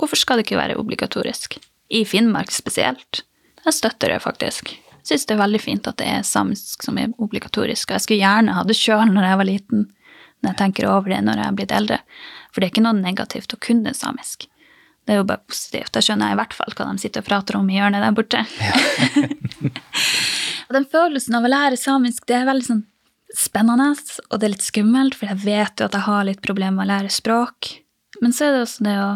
Hvorfor 0.00 0.18
skal 0.18 0.40
det 0.40 0.48
ikke 0.48 0.58
være 0.58 0.78
obligatorisk? 0.80 1.58
I 1.92 2.06
Finnmark 2.08 2.50
spesielt. 2.50 3.22
Jeg 3.62 3.76
støtter 3.76 4.14
det 4.14 4.22
faktisk. 4.24 4.72
Jeg 4.72 5.10
syns 5.10 5.26
det 5.28 5.36
er 5.36 5.42
veldig 5.42 5.60
fint 5.62 5.88
at 5.90 5.98
det 6.00 6.08
er 6.08 6.24
samisk 6.26 6.82
som 6.86 6.98
er 6.98 7.12
obligatorisk. 7.22 7.90
Og 7.90 7.98
jeg 7.98 8.06
skulle 8.06 8.22
gjerne 8.22 8.56
ha 8.56 8.64
det 8.66 8.78
sjøl 8.78 9.12
når 9.12 9.28
jeg 9.28 9.40
var 9.40 9.48
liten, 9.48 9.84
når 10.42 10.54
jeg 10.54 10.60
tenker 10.62 10.88
over 10.90 11.12
det 11.12 11.20
når 11.26 11.42
jeg 11.42 11.50
er 11.50 11.58
blitt 11.60 11.76
eldre. 11.76 12.00
For 12.50 12.58
det 12.58 12.68
er 12.68 12.74
ikke 12.74 12.86
noe 12.88 12.98
negativt 12.98 13.54
å 13.54 13.60
kunne 13.62 13.94
samisk. 13.94 14.48
Det 15.02 15.14
er 15.14 15.20
jo 15.20 15.26
bare 15.26 15.42
positivt. 15.50 15.90
Da 15.94 16.02
skjønner 16.04 16.30
jeg 16.30 16.36
i 16.36 16.40
hvert 16.42 16.54
fall 16.54 16.74
hva 16.78 16.86
de 16.88 17.02
sitter 17.02 17.24
og 17.24 17.28
prater 17.28 17.58
om 17.58 17.68
i 17.70 17.76
hjørnet 17.78 18.04
der 18.04 18.14
borte. 18.14 18.42
og 20.68 20.76
den 20.76 20.88
følelsen 20.92 21.38
av 21.38 21.46
å 21.46 21.50
lære 21.50 21.80
samisk, 21.80 22.26
det 22.30 22.38
er 22.38 22.48
veldig 22.48 22.68
sånn 22.68 22.84
spennende, 23.36 23.92
og 24.28 24.38
det 24.38 24.46
er 24.46 24.52
litt 24.54 24.66
skummelt, 24.66 25.16
for 25.16 25.30
jeg 25.30 25.40
vet 25.46 25.80
jo 25.80 25.88
at 25.88 25.96
jeg 25.96 26.06
har 26.06 26.26
litt 26.28 26.42
problemer 26.44 26.76
med 26.76 26.84
å 26.84 26.90
lære 26.92 27.12
språk. 27.14 27.70
Men 28.20 28.34
så 28.36 28.46
er 28.46 28.54
det 28.54 28.66
også 28.66 28.86
det 28.86 28.96
å 29.00 29.10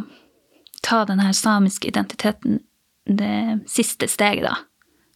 ta 0.86 1.02
den 1.08 1.20
her 1.22 1.36
samiske 1.36 1.90
identiteten 1.90 2.60
det 3.06 3.68
siste 3.70 4.08
steget, 4.10 4.48
da. 4.48 4.56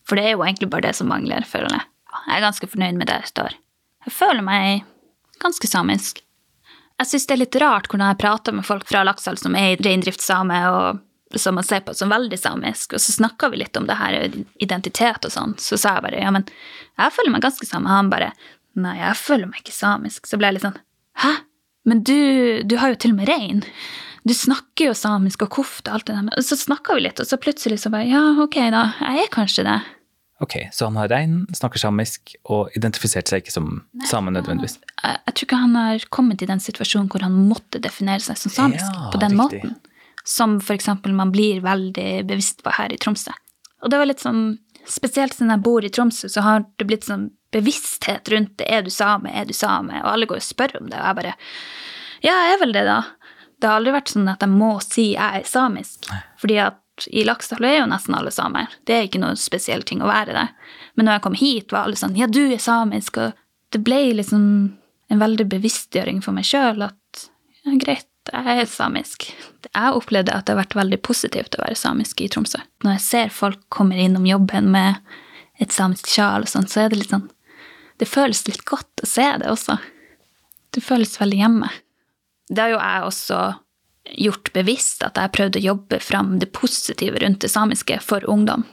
For 0.07 0.19
det 0.19 0.29
er 0.29 0.37
jo 0.37 0.45
egentlig 0.45 0.71
bare 0.71 0.89
det 0.89 0.97
som 0.99 1.11
mangler, 1.11 1.47
føler 1.47 1.73
jeg. 1.75 1.87
Jeg 2.27 2.37
er 2.37 2.45
ganske 2.45 2.69
fornøyd 2.71 2.99
med 2.99 3.11
det 3.11 3.19
jeg 3.23 3.33
står. 3.33 3.57
Jeg 4.07 4.15
føler 4.15 4.45
meg 4.47 4.85
ganske 5.43 5.71
samisk. 5.71 6.23
Jeg 7.01 7.09
syns 7.09 7.29
det 7.29 7.35
er 7.35 7.41
litt 7.41 7.61
rart 7.63 7.89
hvordan 7.89 8.13
jeg 8.13 8.21
prater 8.21 8.57
med 8.57 8.67
folk 8.69 8.85
fra 8.89 9.03
Lakselv 9.09 9.41
som 9.41 9.55
er 9.57 9.81
reindriftssame, 9.81 10.59
og 10.69 11.39
som 11.41 11.57
man 11.57 11.65
ser 11.65 11.81
på 11.87 11.95
som 11.95 12.11
veldig 12.13 12.39
samisk, 12.39 12.97
og 12.97 13.01
så 13.01 13.15
snakka 13.15 13.49
vi 13.53 13.63
litt 13.63 13.77
om 13.79 13.87
det 13.89 13.97
her 13.97 14.17
identitet 14.61 15.25
og 15.25 15.33
sånn. 15.33 15.55
Så 15.63 15.79
sa 15.81 15.97
jeg 15.97 16.05
bare 16.09 16.21
ja, 16.21 16.33
men 16.35 16.45
jeg 16.99 17.15
føler 17.17 17.33
meg 17.33 17.45
ganske 17.47 17.69
same. 17.69 17.89
Han 17.89 18.11
bare 18.13 18.33
nei, 18.79 18.99
jeg 18.99 19.17
føler 19.21 19.49
meg 19.51 19.63
ikke 19.63 19.77
samisk. 19.77 20.29
Så 20.29 20.39
ble 20.41 20.51
jeg 20.51 20.59
litt 20.59 20.67
sånn 20.67 20.81
hæ? 21.21 21.33
Men 21.89 22.03
du, 22.05 22.19
du 22.69 22.77
har 22.81 22.93
jo 22.93 23.01
til 23.01 23.15
og 23.15 23.23
med 23.23 23.31
rein. 23.31 23.63
Du 24.29 24.35
snakker 24.37 24.91
jo 24.91 24.97
samisk 24.99 25.47
og 25.47 25.55
kofte 25.55 25.89
og 25.89 26.01
alt 26.01 26.11
det 26.11 26.19
der. 26.19 26.45
Så 26.45 26.59
snakka 26.61 26.99
vi 26.99 27.07
litt, 27.07 27.23
og 27.23 27.29
så 27.29 27.41
plutselig 27.41 27.81
så 27.81 27.93
bare 27.93 28.11
ja, 28.11 28.21
ok, 28.43 28.59
da. 28.75 28.85
Jeg 29.01 29.25
er 29.25 29.33
kanskje 29.33 29.65
det. 29.69 29.79
Ok, 30.41 30.55
så 30.73 30.87
han 30.89 30.97
har 30.97 31.11
rein, 31.13 31.43
snakker 31.53 31.79
samisk 31.83 32.35
og 32.49 32.71
identifiserte 32.79 33.29
seg 33.35 33.43
ikke 33.43 33.53
som 33.53 33.67
same 34.09 34.33
nødvendigvis. 34.33 34.79
Jeg, 35.03 35.19
jeg 35.27 35.35
tror 35.37 35.47
ikke 35.47 35.59
han 35.67 35.75
har 35.77 36.07
kommet 36.17 36.43
i 36.43 36.49
den 36.49 36.63
situasjonen 36.65 37.11
hvor 37.13 37.25
han 37.27 37.37
måtte 37.51 37.81
definere 37.85 38.25
seg 38.25 38.39
som 38.41 38.55
samisk 38.55 38.87
Ja, 38.89 39.11
på 39.13 39.21
den 39.21 39.37
riktig. 39.37 39.61
måten. 39.67 39.77
Som 40.25 40.57
eksempel 40.73 41.13
man 41.17 41.33
blir 41.35 41.61
veldig 41.65 42.09
bevisst 42.29 42.65
på 42.65 42.73
her 42.77 42.93
i 42.93 42.99
Tromsø. 43.01 43.33
Og 43.85 43.93
det 43.93 44.01
var 44.01 44.09
litt 44.09 44.21
sånn, 44.25 44.59
spesielt 44.89 45.37
siden 45.37 45.53
jeg 45.55 45.63
bor 45.65 45.85
i 45.85 45.93
Tromsø, 45.93 46.29
så 46.33 46.43
har 46.45 46.65
det 46.81 46.89
blitt 46.89 47.05
sånn 47.09 47.31
bevissthet 47.53 48.29
rundt 48.33 48.57
det. 48.61 48.69
Er 48.73 48.83
du 48.87 48.91
same, 48.93 49.29
er 49.33 49.45
du 49.49 49.53
same? 49.57 50.01
Og 50.05 50.11
alle 50.13 50.29
går 50.31 50.41
og 50.41 50.45
spør 50.49 50.77
om 50.81 50.89
det, 50.91 50.99
og 51.01 51.07
jeg 51.11 51.19
bare 51.21 51.37
Ja, 52.25 52.35
jeg 52.47 52.55
er 52.57 52.61
vel 52.65 52.73
det, 52.77 52.85
da. 52.89 52.99
Det 53.61 53.69
har 53.69 53.77
aldri 53.81 53.93
vært 53.93 54.13
sånn 54.13 54.29
at 54.33 54.41
jeg 54.45 54.53
må 54.53 54.75
si 54.85 55.11
jeg 55.15 55.41
er 55.41 55.49
samisk. 55.49 56.09
Fordi 56.41 56.57
at 56.65 56.81
i 57.09 57.25
Laksdal 57.25 57.65
er 57.65 57.79
jo 57.81 57.89
nesten 57.91 58.17
alle 58.17 58.33
samer. 58.35 58.73
Det 58.87 58.97
er 58.97 59.09
ikke 59.09 59.23
noe 59.23 59.39
spesiell 59.39 59.85
ting 59.87 60.03
å 60.03 60.11
være 60.11 60.37
der. 60.37 60.53
Men 60.95 61.09
når 61.09 61.19
jeg 61.19 61.25
kom 61.27 61.39
hit, 61.41 61.73
var 61.73 61.87
alle 61.87 62.01
sånn 62.01 62.19
Ja, 62.19 62.29
du 62.29 62.43
er 62.49 62.61
samisk. 62.63 63.21
Og 63.23 63.33
det 63.75 63.83
ble 63.87 64.03
liksom 64.19 64.45
en 65.11 65.23
veldig 65.23 65.47
bevisstgjøring 65.51 66.21
for 66.25 66.37
meg 66.37 66.47
sjøl 66.47 66.85
at 66.87 67.25
ja, 67.65 67.75
greit, 67.81 68.07
jeg 68.31 68.63
er 68.63 68.69
samisk. 68.71 69.27
Jeg 69.67 69.97
opplevde 69.97 70.35
at 70.35 70.47
det 70.47 70.55
har 70.55 70.63
vært 70.63 70.79
veldig 70.79 71.01
positivt 71.07 71.57
å 71.59 71.65
være 71.65 71.79
samisk 71.79 72.23
i 72.23 72.29
Tromsø. 72.31 72.61
Når 72.85 72.97
jeg 72.97 73.07
ser 73.07 73.35
folk 73.35 73.63
kommer 73.73 73.99
innom 74.01 74.27
jobben 74.29 74.71
med 74.73 75.01
et 75.61 75.75
samisk 75.75 76.09
sjal 76.09 76.47
og 76.47 76.51
sånn, 76.51 76.69
så 76.71 76.85
er 76.85 76.93
det 76.93 77.03
litt 77.03 77.13
sånn 77.13 77.29
Det 78.01 78.09
føles 78.09 78.47
litt 78.47 78.63
godt 78.65 79.03
å 79.05 79.09
se 79.09 79.27
det 79.43 79.51
også. 79.51 79.77
Det 80.73 80.81
føles 80.81 81.19
veldig 81.21 81.41
hjemme. 81.43 81.69
Det 82.49 82.63
har 82.63 82.73
jo 82.73 82.79
jeg 82.81 83.09
også 83.11 83.41
gjort 84.19 84.53
bevisst 84.55 85.05
at 85.07 85.19
jeg 85.19 85.35
prøvde 85.37 85.61
å 85.61 85.69
jobbe 85.71 86.01
fram 86.03 86.39
det 86.43 86.51
positive 86.57 87.21
rundt 87.23 87.43
det 87.45 87.53
samiske 87.53 88.01
for 88.05 88.25
ungdom. 88.31 88.65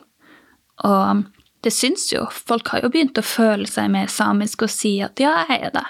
Og 0.88 1.24
det 1.66 1.74
syns 1.74 2.10
jo. 2.14 2.26
Folk 2.32 2.70
har 2.74 2.84
jo 2.84 2.92
begynt 2.94 3.18
å 3.18 3.26
føle 3.26 3.68
seg 3.70 3.92
mer 3.94 4.12
samisk 4.12 4.66
og 4.68 4.74
si 4.74 4.98
at 5.04 5.20
ja, 5.22 5.44
jeg 5.50 5.70
er 5.70 5.74
det. 5.76 5.86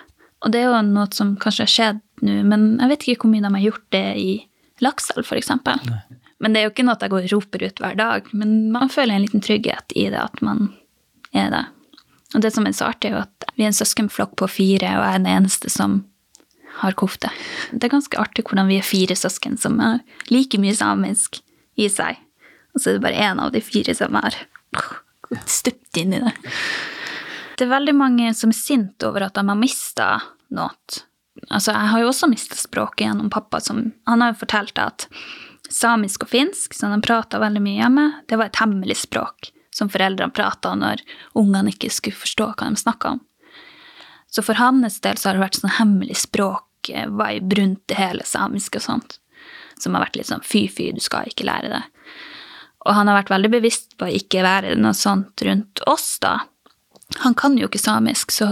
Og 0.46 0.54
det 0.54 0.62
er 0.62 0.70
jo 0.70 0.84
noe 0.86 1.08
som 1.16 1.36
kanskje 1.42 1.66
har 1.66 1.74
skjedd 1.74 2.04
nå, 2.26 2.42
men 2.50 2.70
jeg 2.82 2.90
vet 2.92 3.04
ikke 3.06 3.26
hvor 3.26 3.34
mye 3.34 3.46
de 3.46 3.54
har 3.54 3.66
gjort 3.68 3.88
det 3.94 4.08
i 4.18 4.32
Lakselv, 4.82 5.26
f.eks. 5.26 5.52
Men 6.38 6.54
det 6.54 6.60
er 6.60 6.68
jo 6.68 6.74
ikke 6.74 6.86
noe 6.86 6.98
at 6.98 7.04
jeg 7.06 7.14
går 7.14 7.26
og 7.26 7.34
roper 7.34 7.66
ut 7.66 7.82
hver 7.82 7.98
dag. 7.98 8.30
Men 8.38 8.56
man 8.74 8.92
føler 8.94 9.16
en 9.16 9.26
liten 9.26 9.44
trygghet 9.44 9.94
i 9.98 10.08
det 10.14 10.22
at 10.22 10.42
man 10.46 10.72
er 11.34 11.50
det. 11.54 11.64
Og 12.36 12.44
det 12.44 12.52
som 12.54 12.68
er 12.68 12.76
så 12.78 12.90
artig, 12.92 13.10
er 13.10 13.18
jo 13.18 13.24
at 13.24 13.48
vi 13.56 13.66
er 13.66 13.72
en 13.72 13.78
søskenflokk 13.78 14.36
på 14.38 14.50
fire, 14.52 14.92
og 14.98 15.06
jeg 15.06 15.16
er 15.16 15.22
den 15.22 15.32
eneste 15.32 15.72
som 15.74 16.02
har 16.82 16.98
kofte. 17.00 17.32
Det 17.72 17.88
er 17.88 17.96
ganske 17.96 18.20
artig 18.22 18.46
hvordan 18.48 18.70
vi 18.70 18.80
er 18.80 18.86
fire 18.86 19.18
søsken 19.18 19.58
som 19.60 19.80
har 19.82 20.00
like 20.34 20.60
mye 20.62 20.76
samisk 20.78 21.42
i 21.78 21.90
seg. 21.92 22.20
Og 22.74 22.82
så 22.82 22.92
er 22.92 22.98
det 22.98 23.06
bare 23.08 23.28
én 23.32 23.42
av 23.42 23.52
de 23.56 23.62
fire 23.64 23.96
som 23.98 24.18
har 24.18 24.38
stupt 25.46 25.98
inn 25.98 26.14
i 26.14 26.22
det. 26.24 26.34
Det 27.58 27.66
er 27.66 27.74
veldig 27.74 27.96
mange 27.98 28.32
som 28.38 28.54
er 28.54 28.60
sinte 28.60 29.10
over 29.10 29.26
at 29.26 29.38
de 29.38 29.44
har 29.50 29.58
mista 29.58 30.10
noe. 30.54 31.04
Altså, 31.50 31.74
jeg 31.74 31.90
har 31.92 32.02
jo 32.02 32.10
også 32.12 32.30
mista 32.30 32.58
språket 32.58 33.08
gjennom 33.08 33.30
pappa. 33.34 33.60
Som, 33.62 33.92
han 34.10 34.22
har 34.22 34.34
jo 34.34 34.42
fortalt 34.44 34.78
at 34.82 35.08
samisk 35.74 36.26
og 36.26 36.32
finsk, 36.32 36.78
som 36.78 36.94
de 36.94 37.02
prata 37.04 37.42
veldig 37.42 37.62
mye 37.64 37.82
hjemme, 37.82 38.08
det 38.30 38.40
var 38.40 38.52
et 38.52 38.62
hemmelig 38.62 39.02
språk 39.04 39.52
som 39.78 39.90
foreldrene 39.94 40.34
prata 40.34 40.74
når 40.78 41.04
ungene 41.38 41.74
ikke 41.74 41.92
skulle 41.94 42.18
forstå 42.18 42.52
hva 42.54 42.70
de 42.70 42.82
snakka 42.82 43.18
om. 43.18 43.20
Så 44.30 44.44
for 44.44 44.60
hans 44.60 45.00
del 45.04 45.20
så 45.20 45.30
har 45.30 45.38
det 45.38 45.46
vært 45.46 45.60
sånn 45.60 45.76
hemmelig 45.78 46.18
språk 46.26 46.66
vibe 46.96 47.60
rundt 47.60 47.84
det 47.92 47.98
hele 48.00 48.26
samiske 48.26 48.80
og 48.80 48.86
sånt. 48.86 49.18
Som 49.78 49.94
har 49.94 50.08
vært 50.08 50.18
litt 50.18 50.30
sånn 50.32 50.46
fy-fy, 50.46 50.92
du 50.96 51.04
skal 51.04 51.30
ikke 51.30 51.46
lære 51.48 51.72
det. 51.76 51.84
Og 52.88 52.96
han 52.96 53.10
har 53.10 53.20
vært 53.20 53.34
veldig 53.34 53.52
bevisst 53.58 53.98
på 54.00 54.08
å 54.08 54.16
ikke 54.20 54.46
være 54.46 54.76
noe 54.80 54.96
sånt 54.98 55.44
rundt 55.46 55.82
oss, 55.90 56.16
da. 56.24 56.40
Han 57.24 57.36
kan 57.38 57.58
jo 57.60 57.68
ikke 57.70 57.82
samisk, 57.82 58.32
så 58.36 58.48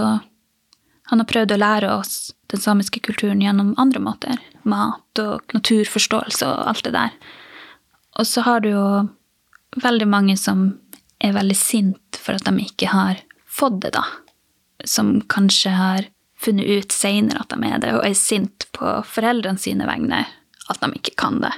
han 1.09 1.21
har 1.21 1.29
prøvd 1.29 1.55
å 1.55 1.61
lære 1.61 1.91
oss 1.93 2.33
den 2.51 2.61
samiske 2.61 3.01
kulturen 3.05 3.43
gjennom 3.43 3.73
andre 3.81 4.01
måter. 4.01 4.41
Mat 4.63 5.21
og 5.21 5.53
naturforståelse 5.53 6.47
og 6.49 6.71
alt 6.71 6.85
det 6.87 6.95
der. 6.95 7.13
Og 8.19 8.27
så 8.27 8.45
har 8.45 8.63
du 8.63 8.71
jo 8.71 8.87
veldig 9.83 10.07
mange 10.09 10.37
som 10.39 10.67
er 11.23 11.35
veldig 11.35 11.57
sint 11.57 12.19
for 12.21 12.37
at 12.37 12.47
de 12.47 12.63
ikke 12.63 12.89
har 12.91 13.21
fått 13.45 13.81
det, 13.83 13.93
da. 13.95 14.05
Som 14.85 15.19
kanskje 15.31 15.75
har 15.75 16.09
funnet 16.45 16.69
ut 16.69 16.93
seinere 16.93 17.43
at 17.43 17.53
de 17.53 17.69
er 17.69 17.81
det, 17.83 17.93
og 17.97 18.05
er 18.05 18.17
sint 18.17 18.67
på 18.75 18.97
foreldrene 19.09 19.61
sine 19.61 19.87
vegne 19.89 20.23
at 20.69 20.81
de 20.81 20.89
ikke 20.97 21.15
kan 21.19 21.41
det. 21.43 21.53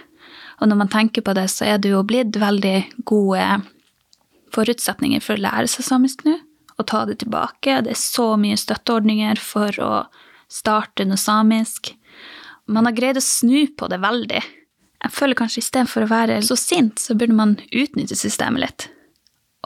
Og 0.62 0.69
når 0.69 0.80
man 0.82 0.91
tenker 0.91 1.23
på 1.26 1.36
det, 1.38 1.47
så 1.54 1.67
er 1.67 1.82
det 1.82 1.93
jo 1.93 2.04
blitt 2.08 2.38
veldig 2.39 2.78
gode 3.08 3.43
forutsetninger 4.56 5.21
for 5.23 5.38
å 5.38 5.43
lære 5.43 5.69
seg 5.69 5.86
samisk 5.86 6.26
nå, 6.26 6.38
og 6.78 6.88
ta 6.89 7.04
det 7.10 7.19
tilbake. 7.21 7.82
Det 7.86 7.93
er 7.93 8.00
så 8.00 8.32
mye 8.39 8.58
støtteordninger 8.58 9.39
for 9.41 9.78
å 9.84 9.91
starte 10.52 11.06
noe 11.06 11.19
samisk. 11.19 11.93
Man 12.67 12.88
har 12.89 12.95
greid 12.97 13.19
å 13.19 13.23
snu 13.23 13.67
på 13.78 13.89
det 13.91 14.02
veldig. 14.04 14.43
Jeg 14.97 15.13
føler 15.13 15.38
kanskje 15.38 15.62
istedenfor 15.62 16.06
å 16.06 16.12
være 16.12 16.39
så 16.45 16.58
sint, 16.58 17.02
så 17.02 17.15
burde 17.17 17.38
man 17.38 17.58
utnytte 17.69 18.17
systemet 18.17 18.63
litt. 18.63 18.88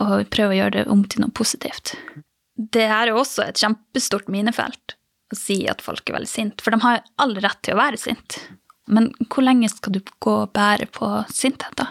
Og 0.02 0.28
prøve 0.34 0.56
å 0.56 0.60
gjøre 0.60 0.76
det 0.80 0.88
om 0.92 1.06
til 1.08 1.24
noe 1.24 1.36
positivt. 1.36 1.96
Det 2.56 2.88
her 2.92 3.10
er 3.10 3.18
også 3.18 3.46
et 3.48 3.62
kjempestort 3.62 4.28
minefelt 4.32 4.98
å 5.32 5.40
si 5.40 5.62
at 5.70 5.84
folk 5.84 6.10
er 6.10 6.20
veldig 6.20 6.30
sinte, 6.32 6.64
for 6.64 6.74
de 6.76 6.82
har 6.84 7.04
all 7.22 7.36
rett 7.40 7.62
til 7.64 7.76
å 7.76 7.82
være 7.82 8.00
sint. 8.00 8.38
Men 8.92 9.12
hvor 9.32 9.46
lenge 9.46 9.70
skal 9.72 9.96
du 9.96 10.02
gå 10.20 10.36
og 10.44 10.54
bære 10.56 10.90
på 10.92 11.10
sinthet? 11.32 11.84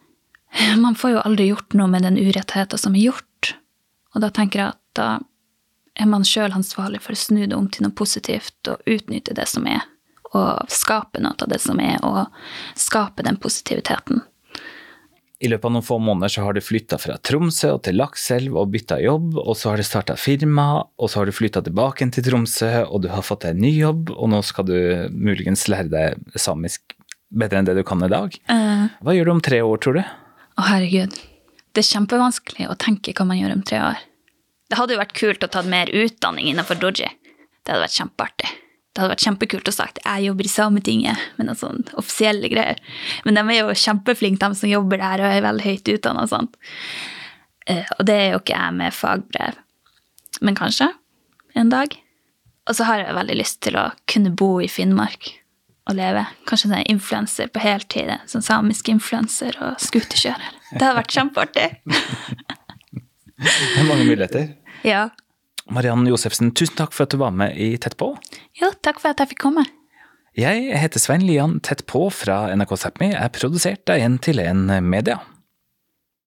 Man 0.84 0.96
får 0.98 1.16
jo 1.16 1.24
aldri 1.24 1.50
gjort 1.50 1.76
noe 1.78 1.90
med 1.90 2.06
den 2.06 2.18
urettheten 2.20 2.80
som 2.80 2.96
er 2.96 3.10
gjort. 3.10 3.54
Og 4.14 4.24
da 4.24 4.30
tenker 4.34 4.62
jeg 4.62 4.74
at 4.74 4.80
da 4.98 5.10
er 6.00 6.08
man 6.08 6.24
sjøl 6.26 6.54
ansvarlig 6.54 7.02
for 7.04 7.14
å 7.14 7.20
snu 7.20 7.44
det 7.44 7.56
om 7.56 7.68
til 7.70 7.84
noe 7.84 7.94
positivt 7.94 8.70
og 8.70 8.82
utnytte 8.88 9.34
det 9.36 9.46
som 9.50 9.66
er, 9.68 9.82
og 10.32 10.70
skape 10.72 11.20
noe 11.22 11.36
av 11.36 11.50
det 11.50 11.60
som 11.62 11.80
er, 11.82 11.98
og 12.06 12.30
skape 12.78 13.26
den 13.26 13.38
positiviteten. 13.42 14.22
I 15.40 15.48
løpet 15.48 15.70
av 15.70 15.72
noen 15.72 15.84
få 15.84 15.96
måneder 16.04 16.32
så 16.34 16.42
har 16.44 16.52
du 16.52 16.60
flytta 16.60 16.98
fra 17.00 17.14
Tromsø 17.24 17.72
til 17.84 17.96
Lakselv 17.96 18.58
og 18.60 18.74
bytta 18.74 18.98
jobb, 19.00 19.38
og 19.40 19.54
så 19.56 19.70
har 19.70 19.80
du 19.80 19.86
starta 19.88 20.16
firma, 20.20 20.82
og 21.00 21.08
så 21.08 21.22
har 21.22 21.30
du 21.30 21.32
flytta 21.32 21.62
tilbake 21.64 22.10
til 22.12 22.26
Tromsø, 22.26 22.68
og 22.84 23.06
du 23.06 23.08
har 23.08 23.24
fått 23.24 23.46
deg 23.46 23.56
en 23.56 23.64
ny 23.64 23.70
jobb, 23.78 24.12
og 24.12 24.28
nå 24.34 24.42
skal 24.44 24.68
du 24.68 24.76
muligens 25.16 25.64
lære 25.72 25.88
deg 25.92 26.36
samisk 26.36 26.92
bedre 27.32 27.62
enn 27.62 27.70
det 27.70 27.78
du 27.78 27.84
kan 27.88 28.04
i 28.04 28.10
dag. 28.12 28.36
Uh, 28.52 28.92
hva 29.00 29.16
gjør 29.16 29.30
du 29.30 29.34
om 29.38 29.42
tre 29.48 29.62
år, 29.64 29.80
tror 29.80 29.96
du? 29.96 30.02
Å, 30.04 30.66
herregud. 30.68 31.16
Det 31.72 31.84
er 31.84 31.88
kjempevanskelig 31.88 32.68
å 32.68 32.76
tenke 32.82 33.16
hva 33.16 33.28
man 33.30 33.40
gjør 33.40 33.56
om 33.56 33.64
tre 33.64 33.80
år. 33.86 34.04
Det 34.70 34.76
hadde 34.76 34.94
jo 34.94 35.00
vært 35.00 35.16
kult 35.16 35.46
å 35.46 35.50
ta 35.50 35.64
mer 35.64 35.88
utdanning 35.88 36.50
innenfor 36.52 36.78
doji. 36.82 37.08
Det 37.08 37.72
hadde 37.72 37.86
vært 37.86 37.96
kjempeartig. 37.96 38.50
Det 39.00 39.06
hadde 39.06 39.14
vært 39.14 39.22
kjempekult 39.24 39.68
å 39.70 39.72
sagt 39.72 39.98
jeg 40.04 40.24
jobber 40.26 40.44
i 40.44 40.50
Sametinget 40.52 41.20
med 41.38 41.46
noen 41.48 41.56
sånne 41.56 41.94
offisielle 41.96 42.50
greier. 42.52 42.80
Men 43.24 43.38
de 43.38 43.44
er 43.46 43.62
jo 43.62 43.76
kjempeflinke, 43.80 44.44
de 44.44 44.58
som 44.58 44.68
jobber 44.68 45.00
der 45.00 45.22
og 45.24 45.32
er 45.32 45.44
veldig 45.46 45.64
høyt 45.64 45.88
utdanna 45.94 46.24
og 46.26 46.28
sånt. 46.28 46.58
Eh, 47.64 47.88
og 47.96 48.04
det 48.04 48.16
er 48.18 48.28
jo 48.34 48.42
ikke 48.42 48.58
jeg 48.58 48.74
med 48.76 48.92
fagbrev. 48.92 49.56
Men 50.44 50.58
kanskje 50.58 50.90
en 51.56 51.72
dag. 51.72 51.96
Og 52.68 52.76
så 52.76 52.90
har 52.90 53.00
jeg 53.00 53.16
veldig 53.16 53.38
lyst 53.40 53.62
til 53.64 53.80
å 53.80 53.86
kunne 54.04 54.34
bo 54.36 54.50
i 54.60 54.68
Finnmark 54.68 55.30
og 55.88 55.96
leve. 55.96 56.26
Kanskje 56.44 56.68
sånn 56.68 56.84
influenser 56.92 57.48
på 57.48 57.64
heltid. 57.64 58.12
Sånn 58.28 58.44
samisk 58.44 58.92
influenser 58.92 59.56
og 59.64 59.80
scooterkjører. 59.80 60.60
Det 60.74 60.84
hadde 60.84 61.00
vært 61.00 61.16
kjempeartig. 61.16 61.66
det 63.48 63.80
er 63.80 63.88
mange 63.88 64.04
muligheter. 64.04 64.52
Ja. 64.84 65.08
Mariann 65.70 66.06
Josefsen, 66.08 66.50
tusen 66.50 66.74
takk 66.78 66.94
for 66.94 67.06
at 67.06 67.14
du 67.14 67.20
var 67.20 67.34
med 67.34 67.54
i 67.54 67.76
Tett 67.78 67.94
på. 68.00 68.10
Jo, 68.58 68.72
takk 68.82 68.98
for 68.98 69.12
at 69.12 69.22
jeg 69.22 69.32
fikk 69.34 69.44
komme. 69.46 69.64
Jeg 70.38 70.70
heter 70.78 71.02
Svein 71.02 71.22
Lian 71.26 71.58
Tett 71.62 71.84
på 71.90 72.08
fra 72.14 72.48
NRK 72.54 72.74
Sápmi, 72.78 73.10
er 73.14 73.30
produsert 73.34 73.90
av 73.90 74.02
En 74.02 74.18
til 74.22 74.42
en 74.42 74.66
Media. 74.86 75.20